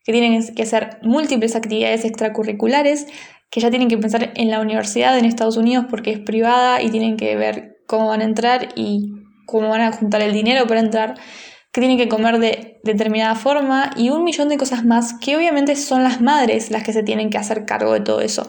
que 0.05 0.13
tienen 0.13 0.55
que 0.55 0.63
hacer 0.65 0.99
múltiples 1.01 1.57
actividades 1.57 2.05
extracurriculares, 2.05 3.07
que 3.49 3.61
ya 3.61 3.71
tienen 3.71 3.89
que 3.89 3.97
pensar 3.97 4.33
en 4.35 4.51
la 4.51 4.61
universidad 4.61 5.17
en 5.17 5.25
Estados 5.25 5.57
Unidos 5.57 5.87
porque 5.89 6.11
es 6.11 6.19
privada 6.19 6.83
y 6.83 6.91
tienen 6.91 7.17
que 7.17 7.37
ver 7.37 7.79
cómo 7.87 8.09
van 8.09 8.21
a 8.21 8.25
entrar 8.25 8.69
y 8.75 9.15
cómo 9.47 9.71
van 9.71 9.81
a 9.81 9.93
juntar 9.93 10.21
el 10.21 10.35
dinero 10.35 10.67
para 10.67 10.81
entrar 10.81 11.15
que 11.77 11.83
tienen 11.83 11.99
que 11.99 12.09
comer 12.09 12.39
de 12.39 12.81
determinada 12.85 13.35
forma 13.35 13.91
y 13.97 14.09
un 14.09 14.25
millón 14.25 14.49
de 14.49 14.57
cosas 14.57 14.87
más 14.87 15.13
que 15.13 15.37
obviamente 15.37 15.77
son 15.77 16.03
las 16.03 16.23
madres 16.23 16.71
las 16.71 16.83
que 16.83 16.95
se 16.95 17.03
tienen 17.03 17.29
que 17.29 17.37
hacer 17.37 17.67
cargo 17.67 17.93
de 17.93 18.01
todo 18.01 18.23
eso. 18.23 18.49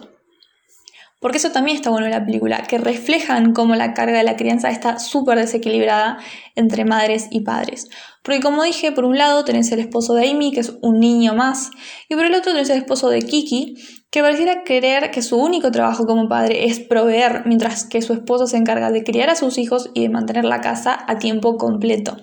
Porque 1.19 1.37
eso 1.37 1.51
también 1.51 1.75
está 1.75 1.89
bueno 1.89 2.05
en 2.05 2.13
la 2.13 2.25
película, 2.25 2.63
que 2.63 2.77
reflejan 2.77 3.51
cómo 3.51 3.75
la 3.75 3.93
carga 3.93 4.19
de 4.19 4.23
la 4.23 4.37
crianza 4.37 4.69
está 4.69 4.97
súper 4.97 5.37
desequilibrada 5.37 6.19
entre 6.55 6.85
madres 6.85 7.27
y 7.29 7.41
padres. 7.41 7.89
Porque 8.23 8.39
como 8.39 8.63
dije, 8.63 8.93
por 8.93 9.03
un 9.03 9.17
lado 9.17 9.43
tenés 9.43 9.73
el 9.73 9.79
esposo 9.79 10.13
de 10.13 10.29
Amy, 10.29 10.53
que 10.53 10.61
es 10.61 10.77
un 10.81 11.01
niño 11.01 11.35
más, 11.35 11.71
y 12.07 12.15
por 12.15 12.25
el 12.25 12.33
otro 12.33 12.53
tenés 12.53 12.69
el 12.69 12.77
esposo 12.77 13.09
de 13.09 13.23
Kiki, 13.23 13.75
que 14.09 14.21
pareciera 14.21 14.63
creer 14.63 15.11
que 15.11 15.21
su 15.21 15.35
único 15.35 15.69
trabajo 15.69 16.05
como 16.05 16.29
padre 16.29 16.63
es 16.63 16.79
proveer, 16.79 17.41
mientras 17.45 17.83
que 17.83 18.01
su 18.01 18.13
esposo 18.13 18.47
se 18.47 18.55
encarga 18.55 18.89
de 18.89 19.03
criar 19.03 19.29
a 19.29 19.35
sus 19.35 19.57
hijos 19.57 19.89
y 19.93 20.03
de 20.03 20.09
mantener 20.09 20.45
la 20.45 20.61
casa 20.61 20.97
a 21.07 21.19
tiempo 21.19 21.57
completo. 21.57 22.15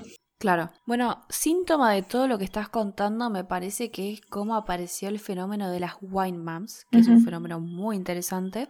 Claro. 0.44 0.70
Bueno, 0.84 1.24
síntoma 1.30 1.92
de 1.92 2.02
todo 2.02 2.28
lo 2.28 2.36
que 2.36 2.44
estás 2.44 2.68
contando 2.68 3.30
me 3.30 3.44
parece 3.44 3.90
que 3.90 4.12
es 4.12 4.20
cómo 4.20 4.56
apareció 4.56 5.08
el 5.08 5.18
fenómeno 5.18 5.70
de 5.70 5.80
las 5.80 5.94
wine 6.02 6.36
moms, 6.36 6.84
que 6.90 6.98
es 6.98 7.08
un 7.08 7.24
fenómeno 7.24 7.60
muy 7.60 7.96
interesante. 7.96 8.68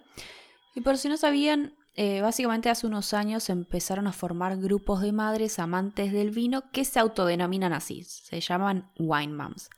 Y 0.77 0.83
por 0.83 0.99
si 0.99 1.09
no 1.09 1.17
sabían, 1.17 1.75
eh, 1.97 2.21
básicamente 2.21 2.71
hace 2.71 2.87
unos 2.87 3.13
años 3.13 3.51
empezaron 3.51 4.07
a 4.07 4.13
formar 4.13 4.57
grupos 4.57 5.03
de 5.03 5.11
madres 5.11 5.59
amantes 5.59 6.13
del 6.13 6.31
vino 6.31 6.71
que 6.71 6.85
se 6.85 7.01
autodenominan 7.01 7.73
así, 7.73 8.05
se 8.05 8.41
llaman 8.41 8.89
wine 8.97 9.33
moms. 9.33 9.69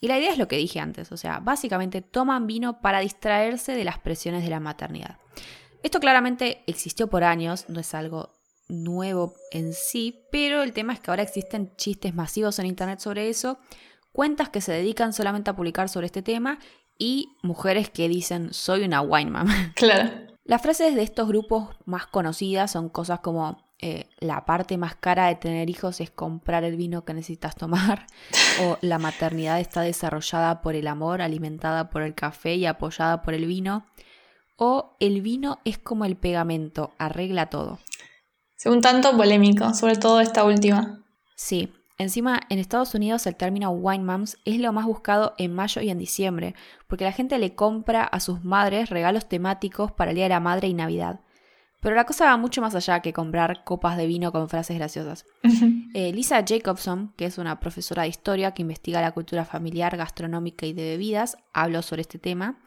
Y 0.00 0.08
la 0.08 0.18
idea 0.18 0.32
es 0.32 0.38
lo 0.38 0.48
que 0.48 0.56
dije 0.56 0.80
antes, 0.80 1.12
o 1.12 1.16
sea, 1.16 1.38
básicamente 1.38 2.02
toman 2.02 2.48
vino 2.48 2.80
para 2.80 2.98
distraerse 2.98 3.76
de 3.76 3.84
las 3.84 4.00
presiones 4.00 4.42
de 4.42 4.50
la 4.50 4.58
maternidad. 4.58 5.18
Esto 5.84 6.00
claramente 6.00 6.64
existió 6.66 7.06
por 7.06 7.22
años, 7.22 7.66
no 7.68 7.78
es 7.78 7.94
algo 7.94 8.41
nuevo 8.68 9.34
en 9.50 9.72
sí, 9.72 10.24
pero 10.30 10.62
el 10.62 10.72
tema 10.72 10.92
es 10.92 11.00
que 11.00 11.10
ahora 11.10 11.22
existen 11.22 11.74
chistes 11.76 12.14
masivos 12.14 12.58
en 12.58 12.66
internet 12.66 13.00
sobre 13.00 13.28
eso, 13.28 13.58
cuentas 14.12 14.48
que 14.48 14.60
se 14.60 14.72
dedican 14.72 15.12
solamente 15.12 15.50
a 15.50 15.56
publicar 15.56 15.88
sobre 15.88 16.06
este 16.06 16.22
tema 16.22 16.58
y 16.98 17.30
mujeres 17.42 17.90
que 17.90 18.08
dicen 18.08 18.52
soy 18.52 18.84
una 18.84 19.00
wine 19.00 19.30
mom. 19.30 19.48
Claro. 19.74 20.10
Las 20.44 20.60
frases 20.60 20.94
de 20.94 21.02
estos 21.02 21.28
grupos 21.28 21.68
más 21.84 22.06
conocidas 22.06 22.72
son 22.72 22.88
cosas 22.88 23.20
como 23.20 23.62
eh, 23.84 24.06
la 24.20 24.44
parte 24.44 24.78
más 24.78 24.94
cara 24.94 25.26
de 25.26 25.34
tener 25.34 25.68
hijos 25.68 26.00
es 26.00 26.08
comprar 26.08 26.62
el 26.62 26.76
vino 26.76 27.04
que 27.04 27.14
necesitas 27.14 27.56
tomar, 27.56 28.06
o 28.62 28.78
la 28.80 28.98
maternidad 28.98 29.58
está 29.58 29.82
desarrollada 29.82 30.62
por 30.62 30.76
el 30.76 30.86
amor, 30.86 31.20
alimentada 31.20 31.90
por 31.90 32.02
el 32.02 32.14
café 32.14 32.54
y 32.54 32.66
apoyada 32.66 33.22
por 33.22 33.34
el 33.34 33.46
vino, 33.46 33.84
o 34.56 34.96
el 35.00 35.20
vino 35.20 35.58
es 35.64 35.78
como 35.78 36.04
el 36.04 36.16
pegamento, 36.16 36.92
arregla 36.98 37.50
todo. 37.50 37.80
Un 38.70 38.80
tanto 38.80 39.16
polémico, 39.16 39.74
sobre 39.74 39.96
todo 39.96 40.20
esta 40.20 40.44
última. 40.44 41.00
Sí, 41.34 41.72
Encima, 42.02 42.40
en 42.48 42.58
Estados 42.58 42.96
Unidos 42.96 43.26
el 43.28 43.36
término 43.36 43.70
wine 43.70 44.02
moms 44.02 44.36
es 44.44 44.58
lo 44.58 44.72
más 44.72 44.86
buscado 44.86 45.34
en 45.38 45.54
mayo 45.54 45.80
y 45.82 45.90
en 45.90 45.98
diciembre, 45.98 46.56
porque 46.88 47.04
la 47.04 47.12
gente 47.12 47.38
le 47.38 47.54
compra 47.54 48.02
a 48.02 48.18
sus 48.18 48.42
madres 48.42 48.90
regalos 48.90 49.28
temáticos 49.28 49.92
para 49.92 50.10
el 50.10 50.16
Día 50.16 50.24
de 50.24 50.30
la 50.30 50.40
Madre 50.40 50.66
y 50.66 50.74
Navidad. 50.74 51.20
Pero 51.80 51.94
la 51.94 52.04
cosa 52.04 52.24
va 52.24 52.36
mucho 52.36 52.60
más 52.60 52.74
allá 52.74 53.00
que 53.00 53.12
comprar 53.12 53.62
copas 53.64 53.96
de 53.96 54.06
vino 54.06 54.32
con 54.32 54.48
frases 54.48 54.76
graciosas. 54.76 55.26
Eh, 55.94 56.10
Lisa 56.10 56.42
Jacobson, 56.42 57.12
que 57.18 57.26
es 57.26 57.36
una 57.36 57.60
profesora 57.60 58.04
de 58.04 58.08
historia 58.08 58.52
que 58.52 58.62
investiga 58.62 59.02
la 59.02 59.12
cultura 59.12 59.44
familiar, 59.44 59.94
gastronómica 59.98 60.64
y 60.64 60.72
de 60.72 60.84
bebidas, 60.84 61.36
habló 61.52 61.82
sobre 61.82 62.00
este 62.00 62.18
tema. 62.18 62.58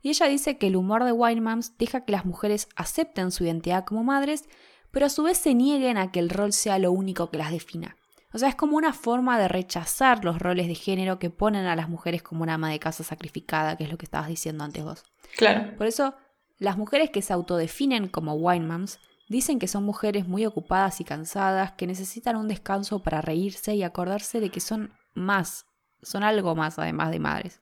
Y 0.00 0.10
ella 0.10 0.26
dice 0.26 0.58
que 0.58 0.68
el 0.68 0.76
humor 0.76 1.02
de 1.02 1.10
wine 1.10 1.40
moms 1.40 1.76
deja 1.76 2.04
que 2.04 2.12
las 2.12 2.24
mujeres 2.24 2.68
acepten 2.76 3.32
su 3.32 3.42
identidad 3.42 3.84
como 3.84 4.04
madres, 4.04 4.48
pero 4.90 5.06
a 5.06 5.10
su 5.10 5.22
vez 5.22 5.38
se 5.38 5.54
nieguen 5.54 5.96
a 5.98 6.10
que 6.10 6.20
el 6.20 6.30
rol 6.30 6.52
sea 6.52 6.78
lo 6.78 6.92
único 6.92 7.30
que 7.30 7.38
las 7.38 7.52
defina. 7.52 7.96
O 8.32 8.38
sea, 8.38 8.48
es 8.48 8.54
como 8.54 8.76
una 8.76 8.92
forma 8.92 9.38
de 9.38 9.48
rechazar 9.48 10.24
los 10.24 10.38
roles 10.38 10.68
de 10.68 10.74
género 10.74 11.18
que 11.18 11.30
ponen 11.30 11.64
a 11.66 11.76
las 11.76 11.88
mujeres 11.88 12.22
como 12.22 12.42
una 12.42 12.54
ama 12.54 12.70
de 12.70 12.78
casa 12.78 13.02
sacrificada, 13.02 13.76
que 13.76 13.84
es 13.84 13.90
lo 13.90 13.96
que 13.96 14.04
estabas 14.04 14.28
diciendo 14.28 14.64
antes 14.64 14.84
vos. 14.84 15.02
Claro. 15.36 15.74
Por 15.76 15.86
eso, 15.86 16.14
las 16.58 16.76
mujeres 16.76 17.10
que 17.10 17.22
se 17.22 17.32
autodefinen 17.32 18.08
como 18.08 18.34
wine 18.34 18.66
moms 18.66 19.00
dicen 19.28 19.58
que 19.58 19.68
son 19.68 19.84
mujeres 19.84 20.26
muy 20.26 20.44
ocupadas 20.44 21.00
y 21.00 21.04
cansadas, 21.04 21.72
que 21.72 21.86
necesitan 21.86 22.36
un 22.36 22.48
descanso 22.48 23.02
para 23.02 23.20
reírse 23.20 23.74
y 23.74 23.82
acordarse 23.82 24.40
de 24.40 24.50
que 24.50 24.60
son 24.60 24.92
más, 25.14 25.66
son 26.02 26.22
algo 26.22 26.54
más 26.54 26.78
además 26.78 27.10
de 27.10 27.20
madres. 27.20 27.60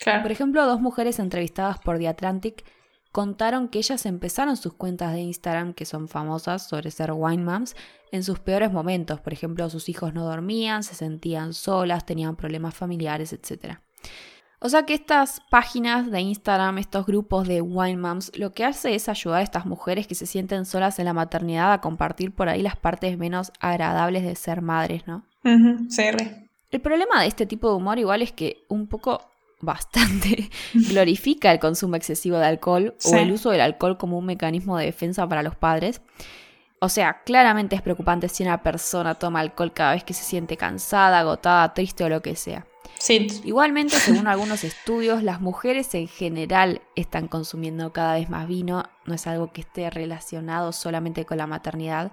Claro. 0.00 0.22
Por 0.22 0.32
ejemplo, 0.32 0.66
dos 0.66 0.80
mujeres 0.80 1.18
entrevistadas 1.18 1.78
por 1.78 1.98
The 1.98 2.08
Atlantic 2.08 2.64
contaron 3.12 3.68
que 3.68 3.78
ellas 3.78 4.06
empezaron 4.06 4.56
sus 4.56 4.72
cuentas 4.72 5.12
de 5.12 5.20
Instagram, 5.20 5.74
que 5.74 5.84
son 5.84 6.08
famosas 6.08 6.66
sobre 6.66 6.90
ser 6.90 7.12
wine 7.12 7.44
moms, 7.44 7.76
en 8.10 8.24
sus 8.24 8.40
peores 8.40 8.72
momentos. 8.72 9.20
Por 9.20 9.34
ejemplo, 9.34 9.68
sus 9.70 9.88
hijos 9.90 10.14
no 10.14 10.24
dormían, 10.24 10.82
se 10.82 10.94
sentían 10.94 11.52
solas, 11.52 12.06
tenían 12.06 12.36
problemas 12.36 12.74
familiares, 12.74 13.32
etc. 13.32 13.76
O 14.60 14.68
sea 14.68 14.86
que 14.86 14.94
estas 14.94 15.42
páginas 15.50 16.10
de 16.10 16.20
Instagram, 16.20 16.78
estos 16.78 17.04
grupos 17.04 17.46
de 17.48 17.60
wine 17.60 17.98
moms, 17.98 18.32
lo 18.36 18.52
que 18.52 18.64
hace 18.64 18.94
es 18.94 19.08
ayudar 19.08 19.40
a 19.40 19.42
estas 19.42 19.66
mujeres 19.66 20.06
que 20.06 20.14
se 20.14 20.26
sienten 20.26 20.64
solas 20.64 20.98
en 20.98 21.04
la 21.04 21.12
maternidad 21.12 21.72
a 21.72 21.80
compartir 21.80 22.34
por 22.34 22.48
ahí 22.48 22.62
las 22.62 22.76
partes 22.76 23.18
menos 23.18 23.52
agradables 23.60 24.22
de 24.22 24.36
ser 24.36 24.62
madres, 24.62 25.06
¿no? 25.06 25.26
sí, 25.88 26.02
El 26.70 26.80
problema 26.80 27.20
de 27.20 27.26
este 27.26 27.44
tipo 27.44 27.68
de 27.68 27.74
humor 27.74 27.98
igual 27.98 28.22
es 28.22 28.32
que 28.32 28.64
un 28.68 28.86
poco 28.86 29.31
bastante 29.62 30.50
glorifica 30.74 31.50
el 31.50 31.58
consumo 31.58 31.96
excesivo 31.96 32.36
de 32.36 32.46
alcohol 32.46 32.94
o 33.04 33.16
el 33.16 33.32
uso 33.32 33.50
del 33.50 33.62
alcohol 33.62 33.96
como 33.96 34.18
un 34.18 34.26
mecanismo 34.26 34.76
de 34.76 34.86
defensa 34.86 35.26
para 35.26 35.42
los 35.42 35.56
padres. 35.56 36.02
O 36.80 36.88
sea, 36.88 37.22
claramente 37.22 37.76
es 37.76 37.80
preocupante 37.80 38.28
si 38.28 38.42
una 38.42 38.62
persona 38.62 39.14
toma 39.14 39.40
alcohol 39.40 39.72
cada 39.72 39.92
vez 39.92 40.02
que 40.02 40.14
se 40.14 40.24
siente 40.24 40.56
cansada, 40.56 41.20
agotada, 41.20 41.72
triste 41.74 42.02
o 42.02 42.08
lo 42.08 42.20
que 42.20 42.34
sea. 42.34 42.66
Sí. 42.98 43.28
Igualmente, 43.44 43.96
según 43.98 44.26
algunos 44.26 44.64
estudios, 44.64 45.22
las 45.22 45.40
mujeres 45.40 45.94
en 45.94 46.08
general 46.08 46.82
están 46.96 47.28
consumiendo 47.28 47.92
cada 47.92 48.14
vez 48.14 48.28
más 48.28 48.48
vino. 48.48 48.82
No 49.06 49.14
es 49.14 49.28
algo 49.28 49.52
que 49.52 49.60
esté 49.60 49.90
relacionado 49.90 50.72
solamente 50.72 51.24
con 51.24 51.38
la 51.38 51.46
maternidad. 51.46 52.10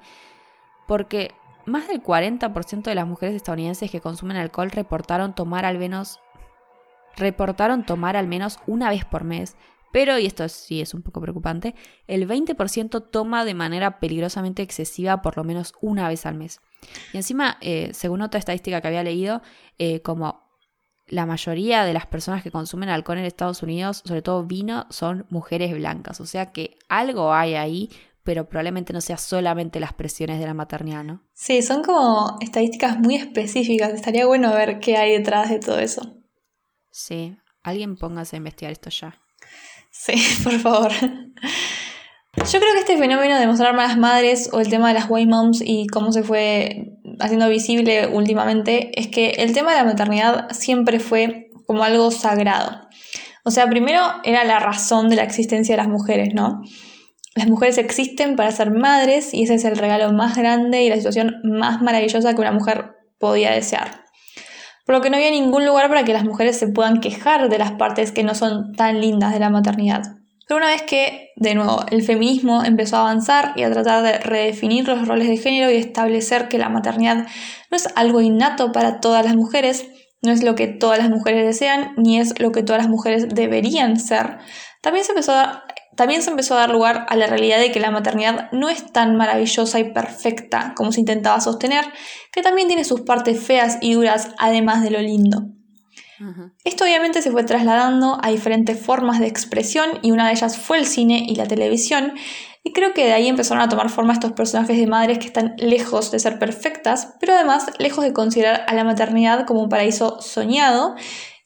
Porque 0.87 1.33
más 1.65 1.87
del 1.87 2.03
40% 2.03 2.83
de 2.83 2.95
las 2.95 3.07
mujeres 3.07 3.35
estadounidenses 3.35 3.89
que 3.89 4.01
consumen 4.01 4.37
alcohol 4.37 4.69
reportaron 4.69 5.33
tomar 5.33 5.65
al 5.65 5.79
menos 5.79 6.19
reportaron 7.19 7.85
tomar 7.85 8.17
al 8.17 8.27
menos 8.27 8.59
una 8.65 8.89
vez 8.89 9.05
por 9.05 9.23
mes, 9.23 9.55
pero, 9.91 10.19
y 10.19 10.25
esto 10.25 10.47
sí 10.49 10.81
es 10.81 10.93
un 10.93 11.01
poco 11.01 11.21
preocupante, 11.21 11.75
el 12.07 12.27
20% 12.27 13.09
toma 13.09 13.45
de 13.45 13.53
manera 13.53 13.99
peligrosamente 13.99 14.61
excesiva 14.61 15.21
por 15.21 15.37
lo 15.37 15.43
menos 15.43 15.73
una 15.81 16.07
vez 16.07 16.25
al 16.25 16.35
mes. 16.35 16.61
Y 17.13 17.17
encima, 17.17 17.57
eh, 17.61 17.89
según 17.93 18.21
otra 18.21 18.39
estadística 18.39 18.81
que 18.81 18.87
había 18.87 19.03
leído, 19.03 19.41
eh, 19.77 20.01
como 20.01 20.47
la 21.07 21.25
mayoría 21.25 21.85
de 21.85 21.93
las 21.93 22.05
personas 22.05 22.43
que 22.43 22.51
consumen 22.51 22.89
alcohol 22.89 23.17
en 23.17 23.25
Estados 23.25 23.63
Unidos, 23.63 24.03
sobre 24.05 24.21
todo 24.21 24.45
vino, 24.45 24.85
son 24.91 25.25
mujeres 25.29 25.73
blancas. 25.73 26.21
O 26.21 26.25
sea 26.27 26.51
que 26.51 26.77
algo 26.87 27.33
hay 27.33 27.55
ahí, 27.55 27.89
pero 28.23 28.47
probablemente 28.47 28.93
no 28.93 29.01
sea 29.01 29.17
solamente 29.17 29.79
las 29.79 29.93
presiones 29.93 30.39
de 30.39 30.45
la 30.45 30.53
maternidad, 30.53 31.03
¿no? 31.03 31.23
Sí, 31.33 31.63
son 31.63 31.81
como 31.83 32.37
estadísticas 32.41 32.99
muy 32.99 33.15
específicas. 33.15 33.91
Estaría 33.91 34.27
bueno 34.27 34.53
ver 34.53 34.79
qué 34.79 34.97
hay 34.97 35.17
detrás 35.17 35.49
de 35.49 35.59
todo 35.59 35.79
eso. 35.79 36.18
Sí, 36.91 37.37
alguien 37.63 37.95
póngase 37.97 38.35
a 38.35 38.37
investigar 38.37 38.71
esto 38.71 38.89
ya. 38.89 39.15
Sí, 39.91 40.13
por 40.43 40.53
favor. 40.59 40.91
Yo 40.91 42.59
creo 42.59 42.73
que 42.73 42.79
este 42.79 42.97
fenómeno 42.97 43.37
de 43.37 43.47
mostrar 43.47 43.75
malas 43.75 43.97
madres 43.97 44.49
o 44.53 44.59
el 44.59 44.69
tema 44.69 44.89
de 44.89 44.93
las 44.93 45.09
white 45.09 45.29
moms 45.29 45.61
y 45.63 45.87
cómo 45.87 46.11
se 46.11 46.23
fue 46.23 46.97
haciendo 47.19 47.49
visible 47.49 48.07
últimamente 48.07 48.91
es 48.99 49.07
que 49.07 49.31
el 49.31 49.53
tema 49.53 49.71
de 49.71 49.77
la 49.77 49.83
maternidad 49.83 50.49
siempre 50.51 50.99
fue 50.99 51.49
como 51.67 51.83
algo 51.83 52.11
sagrado. 52.11 52.87
O 53.43 53.51
sea, 53.51 53.67
primero 53.67 54.01
era 54.23 54.43
la 54.43 54.59
razón 54.59 55.09
de 55.09 55.15
la 55.15 55.23
existencia 55.23 55.73
de 55.73 55.81
las 55.81 55.89
mujeres, 55.89 56.33
¿no? 56.33 56.61
Las 57.35 57.47
mujeres 57.47 57.77
existen 57.77 58.35
para 58.35 58.51
ser 58.51 58.71
madres 58.71 59.33
y 59.33 59.43
ese 59.43 59.55
es 59.55 59.65
el 59.65 59.77
regalo 59.77 60.11
más 60.13 60.35
grande 60.37 60.83
y 60.83 60.89
la 60.89 60.97
situación 60.97 61.35
más 61.43 61.81
maravillosa 61.81 62.33
que 62.33 62.41
una 62.41 62.51
mujer 62.51 62.95
podía 63.17 63.51
desear 63.51 64.08
por 64.89 64.95
lo 64.95 65.01
que 65.03 65.11
no 65.11 65.17
había 65.17 65.29
ningún 65.29 65.67
lugar 65.67 65.87
para 65.87 66.03
que 66.03 66.13
las 66.13 66.25
mujeres 66.25 66.57
se 66.57 66.65
puedan 66.67 66.99
quejar 66.99 67.47
de 67.47 67.59
las 67.59 67.73
partes 67.73 68.11
que 68.11 68.23
no 68.23 68.33
son 68.33 68.73
tan 68.73 68.99
lindas 68.99 69.31
de 69.31 69.39
la 69.39 69.51
maternidad. 69.51 70.01
Pero 70.47 70.57
una 70.57 70.69
vez 70.69 70.81
que, 70.81 71.29
de 71.35 71.53
nuevo, 71.53 71.85
el 71.91 72.01
feminismo 72.01 72.63
empezó 72.63 72.95
a 72.95 73.01
avanzar 73.01 73.53
y 73.55 73.61
a 73.61 73.71
tratar 73.71 74.01
de 74.01 74.17
redefinir 74.17 74.87
los 74.87 75.07
roles 75.07 75.27
de 75.27 75.37
género 75.37 75.69
y 75.69 75.75
establecer 75.75 76.47
que 76.47 76.57
la 76.57 76.69
maternidad 76.69 77.27
no 77.69 77.77
es 77.77 77.87
algo 77.95 78.19
innato 78.19 78.71
para 78.71 78.99
todas 78.99 79.23
las 79.23 79.35
mujeres, 79.35 79.85
no 80.23 80.31
es 80.31 80.41
lo 80.41 80.55
que 80.55 80.65
todas 80.65 80.97
las 80.97 81.11
mujeres 81.11 81.45
desean, 81.45 81.93
ni 81.95 82.19
es 82.19 82.39
lo 82.39 82.51
que 82.51 82.63
todas 82.63 82.81
las 82.81 82.89
mujeres 82.89 83.29
deberían 83.29 83.99
ser, 83.99 84.39
también 84.81 85.05
se 85.05 85.11
empezó 85.11 85.33
a 85.33 85.65
también 85.99 86.23
se 86.23 86.29
empezó 86.29 86.53
a 86.55 86.59
dar 86.59 86.69
lugar 86.69 87.05
a 87.09 87.17
la 87.17 87.27
realidad 87.27 87.59
de 87.59 87.73
que 87.73 87.81
la 87.81 87.91
maternidad 87.91 88.49
no 88.53 88.69
es 88.69 88.89
tan 88.93 89.17
maravillosa 89.17 89.81
y 89.81 89.91
perfecta 89.91 90.71
como 90.73 90.93
se 90.93 91.01
intentaba 91.01 91.41
sostener, 91.41 91.83
que 92.31 92.41
también 92.41 92.69
tiene 92.69 92.85
sus 92.85 93.01
partes 93.01 93.43
feas 93.43 93.79
y 93.81 93.95
duras 93.95 94.29
además 94.37 94.81
de 94.81 94.91
lo 94.91 95.01
lindo. 95.01 95.41
Esto 96.63 96.85
obviamente 96.85 97.21
se 97.21 97.31
fue 97.31 97.43
trasladando 97.43 98.17
a 98.23 98.29
diferentes 98.29 98.79
formas 98.79 99.19
de 99.19 99.27
expresión 99.27 99.99
y 100.01 100.11
una 100.11 100.27
de 100.27 100.35
ellas 100.35 100.57
fue 100.57 100.77
el 100.77 100.85
cine 100.85 101.25
y 101.27 101.35
la 101.35 101.47
televisión, 101.47 102.13
y 102.63 102.71
creo 102.71 102.93
que 102.93 103.03
de 103.03 103.11
ahí 103.11 103.27
empezaron 103.27 103.61
a 103.61 103.67
tomar 103.67 103.89
forma 103.89 104.13
estos 104.13 104.31
personajes 104.31 104.77
de 104.77 104.87
madres 104.87 105.19
que 105.19 105.27
están 105.27 105.55
lejos 105.57 106.11
de 106.11 106.19
ser 106.19 106.39
perfectas, 106.39 107.15
pero 107.19 107.33
además 107.33 107.71
lejos 107.77 108.05
de 108.05 108.13
considerar 108.13 108.63
a 108.67 108.73
la 108.73 108.85
maternidad 108.85 109.45
como 109.45 109.63
un 109.63 109.69
paraíso 109.69 110.21
soñado 110.21 110.95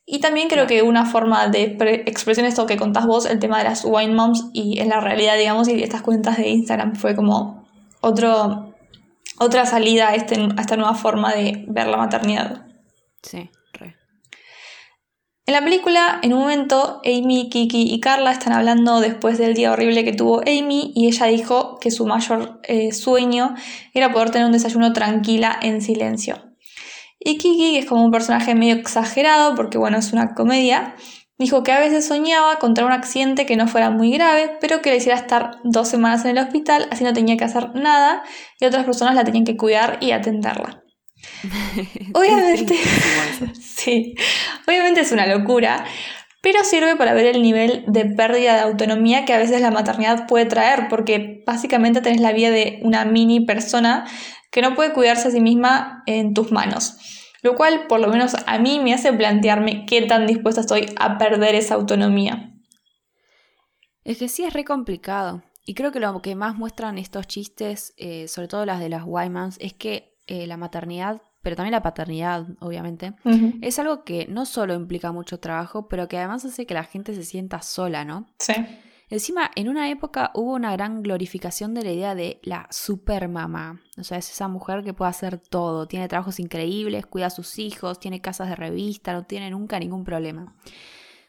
y 0.06 0.20
también 0.20 0.50
creo 0.50 0.68
que 0.68 0.82
una 0.82 1.06
forma 1.06 1.48
de 1.48 1.78
expresión 2.06 2.46
esto 2.46 2.66
que 2.66 2.78
contás 2.78 3.06
vos, 3.06 3.26
el 3.26 3.40
tema 3.40 3.60
de 3.60 3.64
las 3.64 3.86
wine 3.86 4.14
moms 4.14 4.50
y 4.52 4.80
en 4.80 4.90
la 4.90 5.00
realidad, 5.00 5.38
digamos, 5.38 5.70
y 5.70 5.82
estas 5.82 6.02
cuentas 6.02 6.38
de 6.38 6.50
Instagram 6.50 6.96
fue 6.96 7.16
como 7.16 7.66
otro, 8.02 8.74
otra 9.40 9.66
salida 9.66 10.10
a, 10.10 10.16
este, 10.16 10.36
a 10.36 10.62
esta 10.62 10.76
nueva 10.76 10.96
forma 10.96 11.34
de 11.34 11.64
ver 11.70 11.88
la 11.88 11.96
maternidad. 11.96 12.66
Sí, 13.22 13.50
re. 13.72 13.96
En 15.46 15.54
la 15.54 15.62
película, 15.62 16.20
en 16.22 16.34
un 16.34 16.40
momento, 16.40 17.02
Amy, 17.06 17.48
Kiki 17.50 17.94
y 17.94 18.02
Carla 18.02 18.32
están 18.32 18.52
hablando 18.52 19.00
después 19.00 19.38
del 19.38 19.54
día 19.54 19.72
horrible 19.72 20.04
que 20.04 20.12
tuvo 20.12 20.42
Amy 20.42 20.92
y 20.96 21.08
ella 21.08 21.28
dijo 21.28 21.78
que 21.80 21.92
su 21.92 22.06
mayor 22.06 22.60
eh, 22.64 22.92
sueño 22.92 23.56
era 23.94 24.12
poder 24.12 24.32
tener 24.32 24.48
un 24.48 24.54
desayuno 24.54 24.92
tranquila 24.92 25.58
en 25.62 25.82
silencio. 25.82 26.53
Y 27.24 27.38
Kiki, 27.38 27.74
que 27.74 27.80
es 27.80 27.86
como 27.86 28.04
un 28.04 28.12
personaje 28.12 28.54
medio 28.54 28.76
exagerado, 28.76 29.56
porque 29.56 29.78
bueno, 29.78 29.98
es 29.98 30.12
una 30.12 30.34
comedia, 30.34 30.96
dijo 31.38 31.64
que 31.64 31.72
a 31.72 31.80
veces 31.80 32.06
soñaba 32.06 32.58
contra 32.58 32.86
un 32.86 32.92
accidente 32.92 33.46
que 33.46 33.56
no 33.56 33.68
fuera 33.68 33.90
muy 33.90 34.12
grave, 34.12 34.58
pero 34.60 34.82
que 34.82 34.90
le 34.90 34.98
hiciera 34.98 35.18
estar 35.18 35.58
dos 35.64 35.88
semanas 35.88 36.26
en 36.26 36.32
el 36.32 36.44
hospital, 36.44 36.88
así 36.92 37.04
no 37.04 37.14
tenía 37.14 37.38
que 37.38 37.46
hacer 37.46 37.74
nada 37.76 38.24
y 38.60 38.66
otras 38.66 38.86
personas 38.86 39.16
la 39.16 39.24
tenían 39.24 39.46
que 39.46 39.58
cuidar 39.58 39.98
y 40.02 40.12
atenderla. 40.12 40.84
obviamente, 42.14 42.76
sí, 43.62 44.16
obviamente 44.68 45.02
es 45.02 45.12
una 45.14 45.26
locura, 45.26 45.86
pero 46.42 46.62
sirve 46.66 46.98
para 46.98 47.14
ver 47.14 47.28
el 47.28 47.42
nivel 47.42 47.86
de 47.88 48.04
pérdida 48.04 48.56
de 48.56 48.62
autonomía 48.62 49.24
que 49.24 49.34
a 49.34 49.38
veces 49.38 49.62
la 49.62 49.72
maternidad 49.72 50.28
puede 50.28 50.46
traer, 50.46 50.88
porque 50.90 51.42
básicamente 51.48 52.02
tenés 52.02 52.20
la 52.20 52.34
vida 52.34 52.52
de 52.52 52.80
una 52.84 53.06
mini 53.06 53.46
persona 53.46 54.04
que 54.54 54.62
no 54.62 54.76
puede 54.76 54.94
cuidarse 54.94 55.28
a 55.28 55.32
sí 55.32 55.42
misma 55.42 56.04
en 56.06 56.36
tus 56.36 56.52
manos. 56.52 56.98
Lo 57.42 57.56
cual, 57.56 57.88
por 57.88 58.00
lo 58.00 58.08
menos 58.08 58.36
a 58.46 58.60
mí, 58.60 58.80
me 58.80 58.94
hace 58.94 59.12
plantearme 59.12 59.86
qué 59.88 60.04
tan 60.04 60.28
dispuesta 60.28 60.62
estoy 60.62 60.86
a 60.98 61.18
perder 61.18 61.56
esa 61.56 61.74
autonomía. 61.74 62.54
Es 64.04 64.20
que 64.20 64.30
sí 64.30 64.44
es 64.44 64.54
re 64.54 64.64
complicado. 64.64 65.44
Y 65.66 65.74
creo 65.74 65.92
que 65.92 66.00
lo 66.00 66.22
que 66.22 66.36
más 66.36 66.56
muestran 66.56 67.00
estos 67.00 67.26
chistes, 67.26 67.96
eh, 67.98 68.28
sobre 68.28 68.48
todo 68.48 68.66
las 68.66 68.80
de 68.80 68.90
las 68.90 69.04
Wymans, 69.06 69.58
es 69.60 69.74
que 69.74 70.20
eh, 70.28 70.46
la 70.46 70.56
maternidad, 70.56 71.24
pero 71.42 71.56
también 71.56 71.72
la 71.72 71.82
paternidad, 71.82 72.46
obviamente, 72.60 73.16
es 73.62 73.80
algo 73.80 74.04
que 74.04 74.28
no 74.28 74.46
solo 74.46 74.76
implica 74.76 75.12
mucho 75.12 75.40
trabajo, 75.40 75.88
pero 75.88 76.08
que 76.08 76.18
además 76.18 76.46
hace 76.46 76.68
que 76.68 76.76
la 76.76 76.84
gente 76.84 77.16
se 77.16 77.24
sienta 77.24 77.62
sola, 77.62 78.06
¿no? 78.06 78.28
Sí. 78.38 78.54
Encima, 79.10 79.52
en 79.56 79.70
una 79.70 79.90
época 79.90 80.32
hubo 80.34 80.54
una 80.54 80.72
gran 80.74 81.04
glorificación 81.04 81.74
de 81.74 81.84
la 81.84 81.92
idea 81.92 82.16
de 82.16 82.40
la 82.44 82.68
supermamá. 82.72 83.82
O 83.98 84.04
sea, 84.04 84.18
es 84.18 84.32
esa 84.32 84.48
mujer 84.48 84.84
que 84.84 84.94
puede 84.94 85.10
hacer 85.10 85.38
todo, 85.38 85.88
tiene 85.88 86.08
trabajos 86.08 86.40
increíbles, 86.40 87.06
cuida 87.06 87.28
a 87.28 87.30
sus 87.30 87.60
hijos, 87.60 88.00
tiene 88.00 88.22
casas 88.22 88.50
de 88.50 88.56
revista, 88.56 89.14
no 89.14 89.26
tiene 89.26 89.52
nunca 89.52 89.80
ningún 89.80 90.04
problema. 90.04 90.56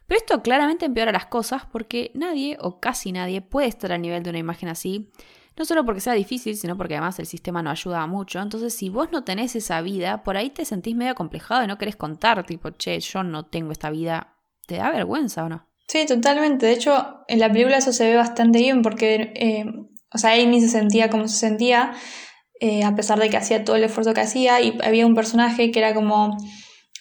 Pero 0.07 0.19
esto 0.19 0.43
claramente 0.43 0.87
empeora 0.87 1.13
las 1.13 1.27
cosas 1.27 1.65
porque 1.67 2.11
nadie 2.15 2.57
o 2.61 2.81
casi 2.81 3.13
nadie 3.13 3.41
puede 3.41 3.69
estar 3.69 3.93
al 3.93 4.03
nivel 4.03 4.23
de 4.23 4.31
una 4.31 4.39
imagen 4.39 4.69
así. 4.69 5.11
No 5.57 5.65
solo 5.65 5.85
porque 5.85 6.01
sea 6.01 6.15
difícil, 6.15 6.57
sino 6.57 6.77
porque 6.77 6.95
además 6.95 7.19
el 7.21 7.27
sistema 7.27 7.63
no 7.63 7.71
ayuda 7.71 8.07
mucho. 8.07 8.41
Entonces, 8.41 8.75
si 8.75 8.89
vos 8.89 9.13
no 9.13 9.23
tenés 9.23 9.55
esa 9.55 9.81
vida, 9.83 10.25
por 10.25 10.37
ahí 10.37 10.51
te 10.51 10.65
sentís 10.65 10.97
medio 10.97 11.15
complejado 11.15 11.63
y 11.63 11.69
no 11.69 11.79
querés 11.79 11.97
contar, 11.97 12.45
tipo, 12.45 12.71
che, 12.71 12.99
yo 12.99 13.23
no 13.23 13.47
tengo 13.47 13.71
esta 13.71 13.91
vida. 13.91 14.37
¿Te 14.67 14.77
da 14.77 14.91
vergüenza 14.91 15.45
o 15.45 15.49
no? 15.49 15.69
Sí, 15.89 16.07
totalmente. 16.07 16.67
De 16.67 16.73
hecho, 16.73 17.25
en 17.29 17.39
la 17.39 17.51
película 17.51 17.79
eso 17.79 17.93
se 17.93 18.09
ve 18.09 18.17
bastante 18.17 18.59
bien 18.59 18.83
porque, 18.83 19.33
eh, 19.35 19.65
o 20.13 20.19
sea, 20.19 20.33
Amy 20.33 20.61
se 20.61 20.69
sentía 20.69 21.11
como 21.11 21.29
se 21.29 21.37
sentía, 21.39 21.93
eh, 22.61 22.85
a 22.85 22.95
pesar 22.95 23.19
de 23.19 23.31
que 23.31 23.37
hacía 23.37 23.65
todo 23.65 23.77
el 23.77 23.85
esfuerzo 23.85 24.15
que 24.15 24.23
hacía, 24.23 24.61
y 24.61 24.79
había 24.83 25.07
un 25.07 25.15
personaje 25.15 25.71
que 25.71 25.79
era 25.81 25.95
como 25.95 26.37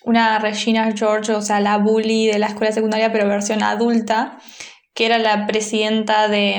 una 0.03 0.37
Regina 0.39 0.91
George, 0.95 1.31
o 1.33 1.41
sea, 1.41 1.59
la 1.61 1.77
bully 1.77 2.27
de 2.27 2.39
la 2.39 2.47
escuela 2.47 2.73
secundaria, 2.73 3.11
pero 3.11 3.27
versión 3.27 3.63
adulta, 3.63 4.37
que 4.93 5.05
era 5.05 5.17
la 5.17 5.47
presidenta 5.47 6.27
de 6.27 6.57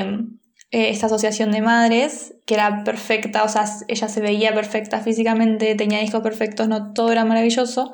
eh, 0.71 0.89
esta 0.89 1.05
asociación 1.05 1.51
de 1.51 1.61
madres, 1.61 2.33
que 2.45 2.55
era 2.55 2.83
perfecta, 2.83 3.43
o 3.43 3.49
sea, 3.49 3.65
ella 3.87 4.07
se 4.07 4.21
veía 4.21 4.53
perfecta 4.53 4.99
físicamente, 4.99 5.75
tenía 5.75 6.01
hijos 6.01 6.21
perfectos, 6.21 6.67
no 6.67 6.91
todo 6.93 7.11
era 7.11 7.23
maravilloso. 7.23 7.93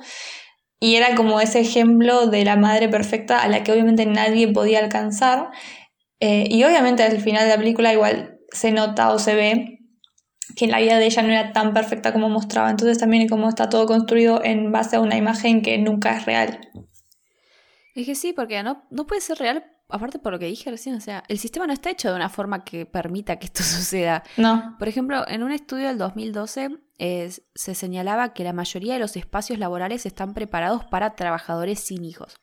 Y 0.83 0.95
era 0.95 1.15
como 1.15 1.39
ese 1.39 1.59
ejemplo 1.59 2.25
de 2.25 2.43
la 2.43 2.57
madre 2.57 2.89
perfecta 2.89 3.39
a 3.39 3.47
la 3.47 3.63
que 3.63 3.71
obviamente 3.71 4.05
nadie 4.07 4.47
podía 4.47 4.79
alcanzar. 4.79 5.51
Eh, 6.19 6.47
y 6.49 6.63
obviamente 6.63 7.03
al 7.03 7.21
final 7.21 7.43
de 7.43 7.49
la 7.49 7.57
película 7.57 7.93
igual 7.93 8.39
se 8.51 8.71
nota 8.71 9.11
o 9.11 9.19
se 9.19 9.35
ve 9.35 9.79
que 10.55 10.65
la 10.65 10.79
vida 10.79 10.97
de 10.97 11.05
ella 11.05 11.21
no 11.21 11.29
era 11.29 11.53
tan 11.53 11.75
perfecta 11.75 12.11
como 12.11 12.29
mostraba. 12.29 12.71
Entonces 12.71 12.97
también 12.97 13.29
como 13.29 13.47
está 13.47 13.69
todo 13.69 13.85
construido 13.85 14.43
en 14.43 14.71
base 14.71 14.95
a 14.95 15.01
una 15.01 15.17
imagen 15.17 15.61
que 15.61 15.77
nunca 15.77 16.17
es 16.17 16.25
real. 16.25 16.59
Es 17.93 18.07
que 18.07 18.15
sí, 18.15 18.33
porque 18.33 18.63
no, 18.63 18.83
no 18.89 19.05
puede 19.05 19.21
ser 19.21 19.37
real, 19.37 19.70
aparte 19.91 20.19
por 20.19 20.33
lo 20.33 20.39
que 20.39 20.45
dije 20.45 20.69
recién, 20.71 20.95
o 20.95 21.01
sea, 21.01 21.23
el 21.27 21.37
sistema 21.37 21.67
no 21.67 21.73
está 21.73 21.89
hecho 21.89 22.09
de 22.09 22.15
una 22.15 22.29
forma 22.29 22.63
que 22.63 22.85
permita 22.85 23.37
que 23.37 23.45
esto 23.45 23.63
suceda. 23.63 24.23
No. 24.37 24.75
Por 24.79 24.87
ejemplo, 24.87 25.25
en 25.27 25.43
un 25.43 25.51
estudio 25.51 25.87
del 25.87 25.97
2012 25.97 26.77
se 27.55 27.75
señalaba 27.75 28.33
que 28.33 28.43
la 28.43 28.53
mayoría 28.53 28.93
de 28.93 28.99
los 28.99 29.17
espacios 29.17 29.57
laborales 29.57 30.05
están 30.05 30.33
preparados 30.33 30.85
para 30.85 31.15
trabajadores 31.15 31.79
sin 31.79 32.05
hijos. 32.05 32.35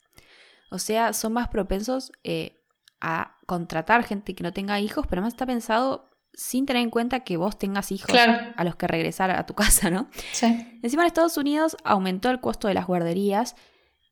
O 0.70 0.78
sea, 0.78 1.12
son 1.12 1.32
más 1.32 1.48
propensos 1.48 2.12
eh, 2.24 2.64
a 3.00 3.38
contratar 3.46 4.02
gente 4.04 4.34
que 4.34 4.42
no 4.42 4.52
tenga 4.52 4.80
hijos, 4.80 5.06
pero 5.08 5.22
más 5.22 5.34
está 5.34 5.46
pensado 5.46 6.10
sin 6.34 6.66
tener 6.66 6.82
en 6.82 6.90
cuenta 6.90 7.20
que 7.20 7.36
vos 7.36 7.58
tengas 7.58 7.90
hijos 7.90 8.14
a 8.16 8.64
los 8.64 8.76
que 8.76 8.86
regresar 8.86 9.30
a 9.30 9.46
tu 9.46 9.54
casa, 9.54 9.90
¿no? 9.90 10.08
Sí. 10.32 10.46
Encima 10.82 11.02
en 11.02 11.08
Estados 11.08 11.36
Unidos 11.36 11.76
aumentó 11.84 12.30
el 12.30 12.40
costo 12.40 12.68
de 12.68 12.74
las 12.74 12.86
guarderías 12.86 13.56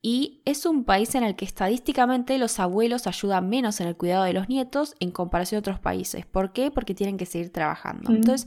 y 0.08 0.40
es 0.44 0.66
un 0.66 0.84
país 0.84 1.16
en 1.16 1.24
el 1.24 1.34
que 1.34 1.44
estadísticamente 1.44 2.38
los 2.38 2.60
abuelos 2.60 3.08
ayudan 3.08 3.48
menos 3.48 3.80
en 3.80 3.88
el 3.88 3.96
cuidado 3.96 4.22
de 4.22 4.34
los 4.34 4.48
nietos 4.48 4.94
en 5.00 5.10
comparación 5.10 5.56
a 5.56 5.58
otros 5.58 5.80
países. 5.80 6.24
¿Por 6.24 6.52
qué? 6.52 6.70
Porque 6.70 6.94
tienen 6.94 7.16
que 7.16 7.26
seguir 7.26 7.50
trabajando. 7.50 8.12
Entonces, 8.12 8.46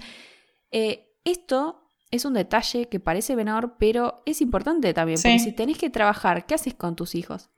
eh, 0.72 1.18
esto 1.25 1.92
es 2.12 2.24
un 2.24 2.34
detalle 2.34 2.88
que 2.88 3.01
parece 3.01 3.36
menor, 3.36 3.75
pero 3.78 4.24
es 4.25 4.39
importante 4.39 4.94
también, 4.94 5.20
porque 5.22 5.38
si 5.38 5.51
tenés 5.51 5.78
que 5.78 5.89
trabajar, 5.89 6.46
¿qué 6.46 6.56
haces 6.56 6.75
con 6.75 6.96
tus 6.96 7.13
hijos? 7.13 7.50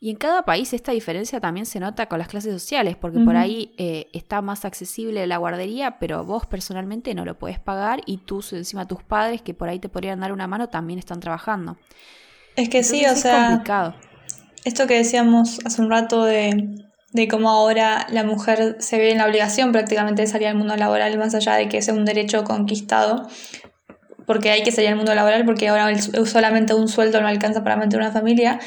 Y 0.00 0.10
en 0.10 0.16
cada 0.16 0.44
país 0.44 0.72
esta 0.72 0.90
diferencia 0.90 1.38
también 1.38 1.66
se 1.66 1.78
nota 1.78 2.08
con 2.08 2.18
las 2.18 2.26
clases 2.26 2.52
sociales, 2.52 2.96
porque 2.96 3.20
por 3.20 3.36
ahí 3.36 3.76
eh, 3.78 4.08
está 4.12 4.42
más 4.42 4.64
accesible 4.64 5.24
la 5.28 5.36
guardería, 5.36 6.00
pero 6.00 6.24
vos 6.24 6.46
personalmente 6.46 7.14
no 7.14 7.24
lo 7.24 7.38
puedes 7.38 7.60
pagar 7.60 8.00
y 8.06 8.16
tú, 8.16 8.44
encima 8.50 8.88
tus 8.88 9.04
padres, 9.04 9.40
que 9.40 9.54
por 9.54 9.68
ahí 9.68 9.78
te 9.78 9.88
podrían 9.88 10.18
dar 10.18 10.32
una 10.32 10.48
mano, 10.48 10.68
también 10.68 10.98
están 10.98 11.20
trabajando. 11.20 11.76
Es 12.56 12.68
que 12.68 12.82
sí, 12.82 13.04
o 13.06 13.14
sea, 13.14 13.48
complicado. 13.48 13.94
esto 14.64 14.86
que 14.86 14.94
decíamos 14.96 15.60
hace 15.64 15.82
un 15.82 15.90
rato 15.90 16.24
de, 16.24 16.68
de 17.12 17.28
cómo 17.28 17.50
ahora 17.50 18.06
la 18.10 18.24
mujer 18.24 18.76
se 18.80 18.98
ve 18.98 19.12
en 19.12 19.18
la 19.18 19.26
obligación 19.26 19.72
prácticamente 19.72 20.22
de 20.22 20.28
salir 20.28 20.48
al 20.48 20.56
mundo 20.56 20.76
laboral, 20.76 21.16
más 21.18 21.34
allá 21.34 21.54
de 21.54 21.68
que 21.68 21.82
sea 21.82 21.94
un 21.94 22.04
derecho 22.04 22.44
conquistado, 22.44 23.28
porque 24.26 24.50
hay 24.50 24.62
que 24.62 24.72
salir 24.72 24.90
al 24.90 24.96
mundo 24.96 25.14
laboral 25.14 25.44
porque 25.44 25.68
ahora 25.68 25.96
solamente 26.24 26.74
un 26.74 26.88
sueldo 26.88 27.20
no 27.20 27.28
alcanza 27.28 27.62
para 27.62 27.76
mantener 27.76 28.06
una 28.06 28.12
familia. 28.12 28.58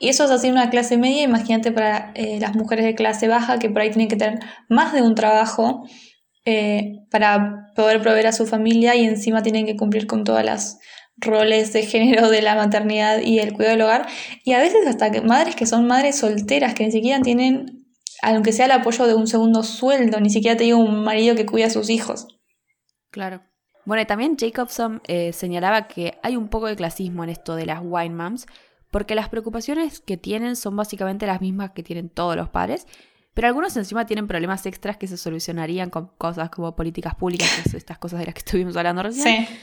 Y 0.00 0.08
eso 0.10 0.24
es 0.24 0.30
así 0.30 0.48
una 0.48 0.70
clase 0.70 0.96
media, 0.96 1.22
imagínate 1.22 1.72
para 1.72 2.12
eh, 2.14 2.38
las 2.40 2.54
mujeres 2.54 2.84
de 2.84 2.94
clase 2.94 3.26
baja 3.26 3.58
que 3.58 3.68
por 3.68 3.82
ahí 3.82 3.90
tienen 3.90 4.08
que 4.08 4.16
tener 4.16 4.38
más 4.68 4.92
de 4.92 5.02
un 5.02 5.16
trabajo 5.16 5.84
eh, 6.44 7.00
para 7.10 7.72
poder 7.74 8.00
proveer 8.00 8.28
a 8.28 8.32
su 8.32 8.46
familia 8.46 8.94
y 8.94 9.04
encima 9.04 9.42
tienen 9.42 9.66
que 9.66 9.76
cumplir 9.76 10.06
con 10.06 10.22
todas 10.22 10.44
las 10.44 10.78
roles 11.20 11.72
de 11.72 11.82
género 11.82 12.30
de 12.30 12.42
la 12.42 12.54
maternidad 12.54 13.20
y 13.20 13.38
el 13.38 13.52
cuidado 13.52 13.76
del 13.76 13.82
hogar. 13.82 14.06
Y 14.44 14.52
a 14.52 14.58
veces 14.58 14.86
hasta 14.86 15.10
que 15.10 15.20
madres 15.20 15.56
que 15.56 15.66
son 15.66 15.86
madres 15.86 16.16
solteras, 16.16 16.74
que 16.74 16.84
ni 16.84 16.92
siquiera 16.92 17.20
tienen, 17.20 17.86
aunque 18.22 18.52
sea 18.52 18.66
el 18.66 18.72
apoyo 18.72 19.06
de 19.06 19.14
un 19.14 19.26
segundo 19.26 19.62
sueldo, 19.62 20.20
ni 20.20 20.30
siquiera 20.30 20.56
te 20.56 20.64
digo 20.64 20.78
un 20.78 21.02
marido 21.04 21.34
que 21.34 21.46
cuida 21.46 21.66
a 21.66 21.70
sus 21.70 21.90
hijos. 21.90 22.28
Claro. 23.10 23.42
Bueno, 23.84 24.02
y 24.02 24.06
también 24.06 24.36
Jacobson 24.38 25.00
eh, 25.08 25.32
señalaba 25.32 25.88
que 25.88 26.18
hay 26.22 26.36
un 26.36 26.48
poco 26.48 26.66
de 26.66 26.76
clasismo 26.76 27.24
en 27.24 27.30
esto 27.30 27.56
de 27.56 27.64
las 27.64 27.80
wine 27.82 28.14
moms, 28.14 28.46
porque 28.90 29.14
las 29.14 29.28
preocupaciones 29.28 30.00
que 30.00 30.16
tienen 30.16 30.56
son 30.56 30.76
básicamente 30.76 31.26
las 31.26 31.40
mismas 31.40 31.70
que 31.70 31.82
tienen 31.82 32.10
todos 32.10 32.36
los 32.36 32.50
padres, 32.50 32.86
pero 33.32 33.48
algunos 33.48 33.76
encima 33.76 34.04
tienen 34.04 34.26
problemas 34.26 34.66
extras 34.66 34.96
que 34.96 35.06
se 35.06 35.16
solucionarían 35.16 35.90
con 35.90 36.08
cosas 36.18 36.50
como 36.50 36.74
políticas 36.74 37.14
públicas, 37.14 37.48
estas 37.74 37.96
cosas 37.96 38.20
de 38.20 38.26
las 38.26 38.34
que 38.34 38.40
estuvimos 38.40 38.76
hablando 38.76 39.02
recién. 39.02 39.46
Sí. 39.46 39.54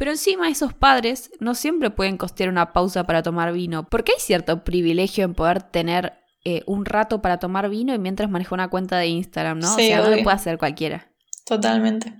Pero 0.00 0.12
encima 0.12 0.48
esos 0.48 0.72
padres 0.72 1.30
no 1.40 1.54
siempre 1.54 1.90
pueden 1.90 2.16
costear 2.16 2.48
una 2.48 2.72
pausa 2.72 3.04
para 3.04 3.22
tomar 3.22 3.52
vino, 3.52 3.86
porque 3.86 4.12
hay 4.12 4.18
cierto 4.18 4.64
privilegio 4.64 5.26
en 5.26 5.34
poder 5.34 5.62
tener 5.62 6.14
eh, 6.42 6.62
un 6.64 6.86
rato 6.86 7.20
para 7.20 7.38
tomar 7.38 7.68
vino 7.68 7.92
y 7.92 7.98
mientras 7.98 8.30
maneja 8.30 8.54
una 8.54 8.70
cuenta 8.70 8.96
de 8.96 9.08
Instagram, 9.08 9.58
¿no? 9.58 9.70
o 9.70 9.76
sea, 9.76 10.00
no 10.00 10.08
lo 10.08 10.22
puede 10.22 10.34
hacer 10.34 10.56
cualquiera. 10.56 11.12
Totalmente. 11.44 12.14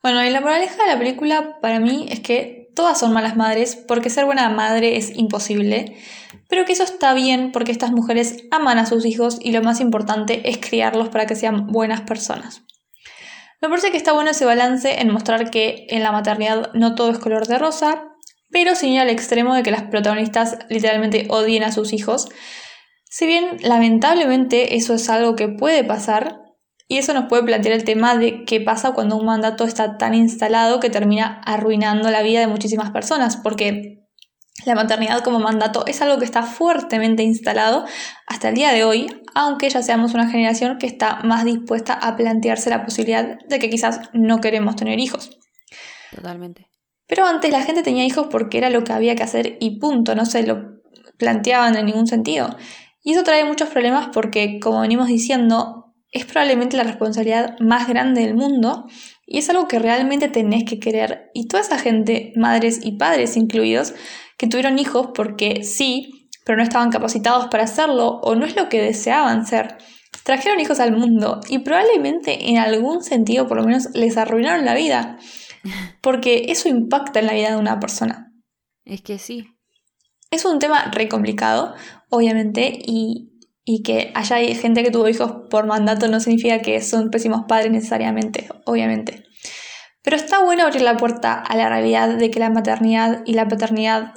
Bueno, 0.00 0.24
y 0.24 0.30
la 0.30 0.40
moraleja 0.40 0.76
de 0.84 0.92
la 0.92 0.96
película 0.96 1.58
para 1.60 1.80
mí 1.80 2.06
es 2.08 2.20
que 2.20 2.70
todas 2.76 3.00
son 3.00 3.12
malas 3.12 3.36
madres 3.36 3.74
porque 3.74 4.08
ser 4.08 4.26
buena 4.26 4.48
madre 4.48 4.98
es 4.98 5.10
imposible, 5.16 5.96
pero 6.48 6.64
que 6.64 6.74
eso 6.74 6.84
está 6.84 7.14
bien 7.14 7.50
porque 7.50 7.72
estas 7.72 7.90
mujeres 7.90 8.44
aman 8.52 8.78
a 8.78 8.86
sus 8.86 9.04
hijos 9.06 9.40
y 9.42 9.50
lo 9.50 9.60
más 9.60 9.80
importante 9.80 10.48
es 10.48 10.58
criarlos 10.58 11.08
para 11.08 11.26
que 11.26 11.34
sean 11.34 11.66
buenas 11.66 12.02
personas. 12.02 12.62
Me 13.60 13.68
parece 13.68 13.90
que 13.90 13.96
está 13.96 14.12
bueno 14.12 14.30
ese 14.30 14.44
balance 14.44 15.00
en 15.00 15.10
mostrar 15.10 15.50
que 15.50 15.86
en 15.88 16.02
la 16.02 16.12
maternidad 16.12 16.72
no 16.74 16.94
todo 16.94 17.10
es 17.10 17.18
color 17.18 17.46
de 17.46 17.58
rosa, 17.58 18.12
pero 18.50 18.74
sin 18.74 18.92
ir 18.92 19.00
al 19.00 19.10
extremo 19.10 19.54
de 19.54 19.62
que 19.62 19.70
las 19.70 19.84
protagonistas 19.84 20.58
literalmente 20.68 21.26
odien 21.30 21.62
a 21.62 21.72
sus 21.72 21.92
hijos. 21.92 22.28
Si 23.04 23.26
bien 23.26 23.56
lamentablemente 23.62 24.76
eso 24.76 24.94
es 24.94 25.08
algo 25.08 25.36
que 25.36 25.48
puede 25.48 25.84
pasar, 25.84 26.42
y 26.88 26.98
eso 26.98 27.14
nos 27.14 27.24
puede 27.28 27.42
plantear 27.42 27.74
el 27.74 27.84
tema 27.84 28.16
de 28.16 28.44
qué 28.44 28.60
pasa 28.60 28.92
cuando 28.92 29.16
un 29.16 29.26
mandato 29.26 29.64
está 29.64 29.98
tan 29.98 30.14
instalado 30.14 30.78
que 30.78 30.90
termina 30.90 31.40
arruinando 31.44 32.10
la 32.10 32.22
vida 32.22 32.40
de 32.40 32.46
muchísimas 32.46 32.90
personas, 32.90 33.36
porque 33.36 34.05
la 34.64 34.74
maternidad 34.74 35.22
como 35.22 35.38
mandato 35.38 35.84
es 35.86 36.00
algo 36.00 36.18
que 36.18 36.24
está 36.24 36.42
fuertemente 36.42 37.22
instalado 37.22 37.84
hasta 38.26 38.48
el 38.48 38.54
día 38.54 38.72
de 38.72 38.84
hoy, 38.84 39.06
aunque 39.34 39.68
ya 39.68 39.82
seamos 39.82 40.14
una 40.14 40.28
generación 40.28 40.78
que 40.78 40.86
está 40.86 41.20
más 41.24 41.44
dispuesta 41.44 41.92
a 41.92 42.16
plantearse 42.16 42.70
la 42.70 42.84
posibilidad 42.84 43.38
de 43.38 43.58
que 43.58 43.68
quizás 43.68 44.00
no 44.12 44.40
queremos 44.40 44.76
tener 44.76 44.98
hijos. 44.98 45.38
Totalmente. 46.14 46.70
Pero 47.06 47.26
antes 47.26 47.50
la 47.52 47.62
gente 47.62 47.82
tenía 47.82 48.04
hijos 48.04 48.28
porque 48.30 48.58
era 48.58 48.70
lo 48.70 48.82
que 48.82 48.92
había 48.92 49.14
que 49.14 49.22
hacer 49.22 49.56
y 49.60 49.78
punto, 49.78 50.14
no 50.14 50.26
se 50.26 50.42
lo 50.42 50.80
planteaban 51.18 51.76
en 51.76 51.86
ningún 51.86 52.06
sentido. 52.06 52.56
Y 53.02 53.12
eso 53.12 53.22
trae 53.22 53.44
muchos 53.44 53.68
problemas 53.68 54.08
porque, 54.12 54.58
como 54.58 54.80
venimos 54.80 55.06
diciendo, 55.06 55.94
es 56.10 56.24
probablemente 56.24 56.76
la 56.76 56.82
responsabilidad 56.82 57.58
más 57.60 57.86
grande 57.86 58.22
del 58.22 58.34
mundo 58.34 58.86
y 59.26 59.38
es 59.38 59.48
algo 59.50 59.68
que 59.68 59.78
realmente 59.78 60.28
tenés 60.28 60.64
que 60.64 60.80
querer. 60.80 61.30
Y 61.34 61.46
toda 61.46 61.62
esa 61.62 61.78
gente, 61.78 62.32
madres 62.36 62.80
y 62.82 62.92
padres 62.92 63.36
incluidos, 63.36 63.94
que 64.36 64.46
tuvieron 64.46 64.78
hijos 64.78 65.08
porque 65.14 65.64
sí, 65.64 66.28
pero 66.44 66.56
no 66.56 66.62
estaban 66.62 66.90
capacitados 66.90 67.46
para 67.48 67.64
hacerlo 67.64 68.20
o 68.22 68.34
no 68.34 68.46
es 68.46 68.56
lo 68.56 68.68
que 68.68 68.80
deseaban 68.80 69.46
ser, 69.46 69.78
trajeron 70.24 70.60
hijos 70.60 70.80
al 70.80 70.96
mundo 70.96 71.40
y 71.48 71.58
probablemente 71.58 72.50
en 72.50 72.58
algún 72.58 73.02
sentido 73.02 73.46
por 73.46 73.56
lo 73.56 73.64
menos 73.64 73.88
les 73.94 74.16
arruinaron 74.16 74.64
la 74.64 74.74
vida. 74.74 75.18
Porque 76.00 76.46
eso 76.48 76.68
impacta 76.68 77.18
en 77.18 77.26
la 77.26 77.32
vida 77.32 77.50
de 77.50 77.56
una 77.56 77.80
persona. 77.80 78.32
Es 78.84 79.02
que 79.02 79.18
sí. 79.18 79.48
Es 80.30 80.44
un 80.44 80.60
tema 80.60 80.90
re 80.92 81.08
complicado, 81.08 81.74
obviamente, 82.08 82.78
y 82.84 83.36
y 83.68 83.82
que 83.82 84.12
haya 84.14 84.38
gente 84.54 84.84
que 84.84 84.92
tuvo 84.92 85.08
hijos 85.08 85.32
por 85.50 85.66
mandato 85.66 86.06
no 86.06 86.20
significa 86.20 86.60
que 86.60 86.80
son 86.80 87.10
pésimos 87.10 87.42
padres 87.48 87.72
necesariamente, 87.72 88.48
obviamente. 88.64 89.24
Pero 90.02 90.16
está 90.16 90.42
bueno 90.44 90.62
abrir 90.62 90.82
la 90.82 90.96
puerta 90.96 91.34
a 91.34 91.56
la 91.56 91.68
realidad 91.68 92.16
de 92.16 92.30
que 92.30 92.38
la 92.38 92.48
maternidad 92.48 93.22
y 93.26 93.32
la 93.32 93.48
paternidad 93.48 94.12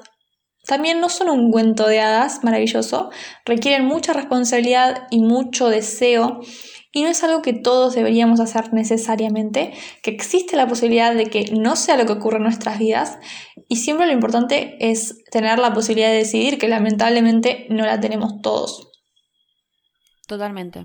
también 0.69 1.01
no 1.01 1.09
son 1.09 1.31
un 1.31 1.51
cuento 1.51 1.87
de 1.87 1.99
hadas 1.99 2.43
maravilloso, 2.43 3.09
requieren 3.43 3.85
mucha 3.85 4.13
responsabilidad 4.13 5.07
y 5.09 5.19
mucho 5.19 5.67
deseo 5.67 6.41
y 6.91 7.01
no 7.01 7.09
es 7.09 7.23
algo 7.23 7.41
que 7.41 7.53
todos 7.53 7.95
deberíamos 7.95 8.39
hacer 8.39 8.71
necesariamente, 8.71 9.73
que 10.03 10.11
existe 10.11 10.55
la 10.55 10.67
posibilidad 10.67 11.15
de 11.15 11.25
que 11.25 11.45
no 11.51 11.75
sea 11.75 11.97
lo 11.97 12.05
que 12.05 12.13
ocurre 12.13 12.37
en 12.37 12.43
nuestras 12.43 12.77
vidas 12.77 13.17
y 13.67 13.77
siempre 13.77 14.05
lo 14.05 14.13
importante 14.13 14.77
es 14.79 15.23
tener 15.31 15.57
la 15.57 15.73
posibilidad 15.73 16.09
de 16.09 16.17
decidir 16.17 16.59
que 16.59 16.67
lamentablemente 16.67 17.65
no 17.71 17.83
la 17.83 17.99
tenemos 17.99 18.39
todos. 18.43 18.91
Totalmente. 20.27 20.83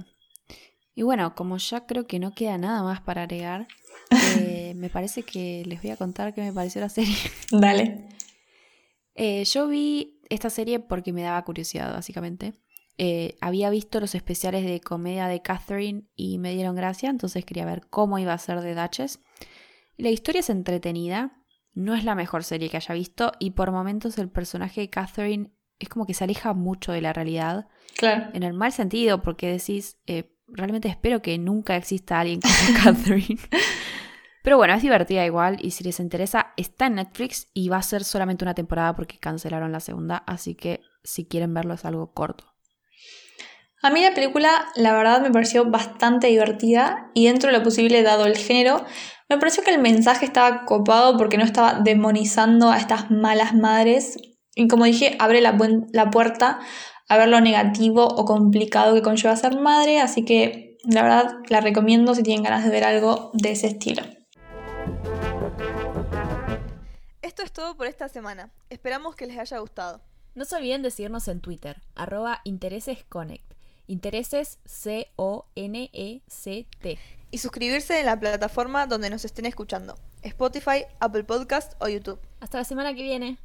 Y 0.94 1.02
bueno, 1.02 1.34
como 1.34 1.58
ya 1.58 1.84
creo 1.84 2.06
que 2.06 2.18
no 2.18 2.32
queda 2.32 2.56
nada 2.56 2.82
más 2.82 3.02
para 3.02 3.24
agregar, 3.24 3.68
eh, 4.38 4.72
me 4.76 4.88
parece 4.88 5.24
que 5.24 5.62
les 5.66 5.82
voy 5.82 5.90
a 5.90 5.98
contar 5.98 6.32
qué 6.32 6.40
me 6.40 6.54
pareció 6.54 6.80
la 6.80 6.88
serie. 6.88 7.16
Dale. 7.50 8.08
Eh, 9.14 9.44
yo 9.44 9.68
vi 9.68 10.20
esta 10.28 10.50
serie 10.50 10.80
porque 10.80 11.12
me 11.12 11.22
daba 11.22 11.44
curiosidad, 11.44 11.92
básicamente. 11.92 12.54
Eh, 12.96 13.36
había 13.40 13.70
visto 13.70 13.98
los 13.98 14.14
especiales 14.14 14.64
de 14.64 14.80
comedia 14.80 15.26
de 15.26 15.42
Catherine 15.42 16.04
y 16.14 16.38
me 16.38 16.54
dieron 16.54 16.76
gracia, 16.76 17.10
entonces 17.10 17.44
quería 17.44 17.64
ver 17.64 17.86
cómo 17.90 18.18
iba 18.18 18.32
a 18.32 18.38
ser 18.38 18.60
de 18.60 18.74
Duchess. 18.74 19.20
La 19.96 20.10
historia 20.10 20.40
es 20.40 20.50
entretenida, 20.50 21.42
no 21.72 21.94
es 21.94 22.04
la 22.04 22.14
mejor 22.14 22.44
serie 22.44 22.70
que 22.70 22.76
haya 22.76 22.94
visto 22.94 23.32
y 23.40 23.50
por 23.50 23.72
momentos 23.72 24.16
el 24.18 24.30
personaje 24.30 24.82
de 24.82 24.90
Catherine 24.90 25.50
es 25.80 25.88
como 25.88 26.06
que 26.06 26.14
se 26.14 26.22
aleja 26.22 26.52
mucho 26.52 26.92
de 26.92 27.00
la 27.00 27.12
realidad. 27.12 27.66
Claro. 27.96 28.30
En 28.32 28.44
el 28.44 28.52
mal 28.52 28.70
sentido, 28.70 29.22
porque 29.22 29.50
decís, 29.50 29.98
eh, 30.06 30.32
realmente 30.46 30.88
espero 30.88 31.20
que 31.20 31.36
nunca 31.38 31.76
exista 31.76 32.20
alguien 32.20 32.40
como 32.40 32.54
Catherine. 32.84 33.40
Pero 34.44 34.58
bueno, 34.58 34.74
es 34.74 34.82
divertida 34.82 35.24
igual 35.24 35.56
y 35.62 35.70
si 35.70 35.84
les 35.84 35.98
interesa, 36.00 36.52
está 36.58 36.84
en 36.84 36.96
Netflix 36.96 37.48
y 37.54 37.70
va 37.70 37.78
a 37.78 37.82
ser 37.82 38.04
solamente 38.04 38.44
una 38.44 38.52
temporada 38.52 38.94
porque 38.94 39.16
cancelaron 39.16 39.72
la 39.72 39.80
segunda, 39.80 40.18
así 40.26 40.54
que 40.54 40.80
si 41.02 41.24
quieren 41.24 41.54
verlo 41.54 41.72
es 41.72 41.86
algo 41.86 42.12
corto. 42.12 42.44
A 43.80 43.88
mí 43.88 44.02
la 44.02 44.12
película, 44.12 44.66
la 44.76 44.92
verdad, 44.92 45.22
me 45.22 45.30
pareció 45.30 45.64
bastante 45.70 46.26
divertida 46.26 47.10
y 47.14 47.24
dentro 47.24 47.50
de 47.50 47.56
lo 47.56 47.64
posible, 47.64 48.02
dado 48.02 48.26
el 48.26 48.36
género, 48.36 48.84
me 49.30 49.38
pareció 49.38 49.62
que 49.62 49.72
el 49.72 49.80
mensaje 49.80 50.26
estaba 50.26 50.66
copado 50.66 51.16
porque 51.16 51.38
no 51.38 51.44
estaba 51.44 51.80
demonizando 51.80 52.70
a 52.70 52.76
estas 52.76 53.10
malas 53.10 53.54
madres. 53.54 54.18
Y 54.54 54.68
como 54.68 54.84
dije, 54.84 55.16
abre 55.20 55.40
la, 55.40 55.56
la 55.92 56.10
puerta 56.10 56.58
a 57.08 57.16
ver 57.16 57.28
lo 57.28 57.40
negativo 57.40 58.04
o 58.04 58.26
complicado 58.26 58.94
que 58.94 59.00
conlleva 59.00 59.36
ser 59.36 59.58
madre, 59.58 60.00
así 60.00 60.26
que 60.26 60.76
la 60.84 61.02
verdad 61.02 61.30
la 61.48 61.62
recomiendo 61.62 62.14
si 62.14 62.22
tienen 62.22 62.44
ganas 62.44 62.64
de 62.64 62.70
ver 62.70 62.84
algo 62.84 63.30
de 63.32 63.52
ese 63.52 63.68
estilo. 63.68 64.02
Esto 67.34 67.42
es 67.42 67.52
todo 67.52 67.76
por 67.76 67.88
esta 67.88 68.08
semana. 68.08 68.52
Esperamos 68.70 69.16
que 69.16 69.26
les 69.26 69.36
haya 69.36 69.58
gustado. 69.58 70.00
No 70.36 70.44
se 70.44 70.54
olviden 70.54 70.82
de 70.82 70.92
seguirnos 70.92 71.26
en 71.26 71.40
Twitter, 71.40 71.82
arroba 71.96 72.40
interesesconnect. 72.44 73.54
Intereses 73.88 74.60
C-O-N-E-C-T. 74.66 75.08
Y 77.32 77.38
suscribirse 77.38 77.98
en 77.98 78.06
la 78.06 78.20
plataforma 78.20 78.86
donde 78.86 79.10
nos 79.10 79.24
estén 79.24 79.46
escuchando. 79.46 79.96
Spotify, 80.22 80.84
Apple 81.00 81.24
Podcast 81.24 81.72
o 81.80 81.88
YouTube. 81.88 82.20
Hasta 82.38 82.58
la 82.58 82.64
semana 82.64 82.94
que 82.94 83.02
viene. 83.02 83.36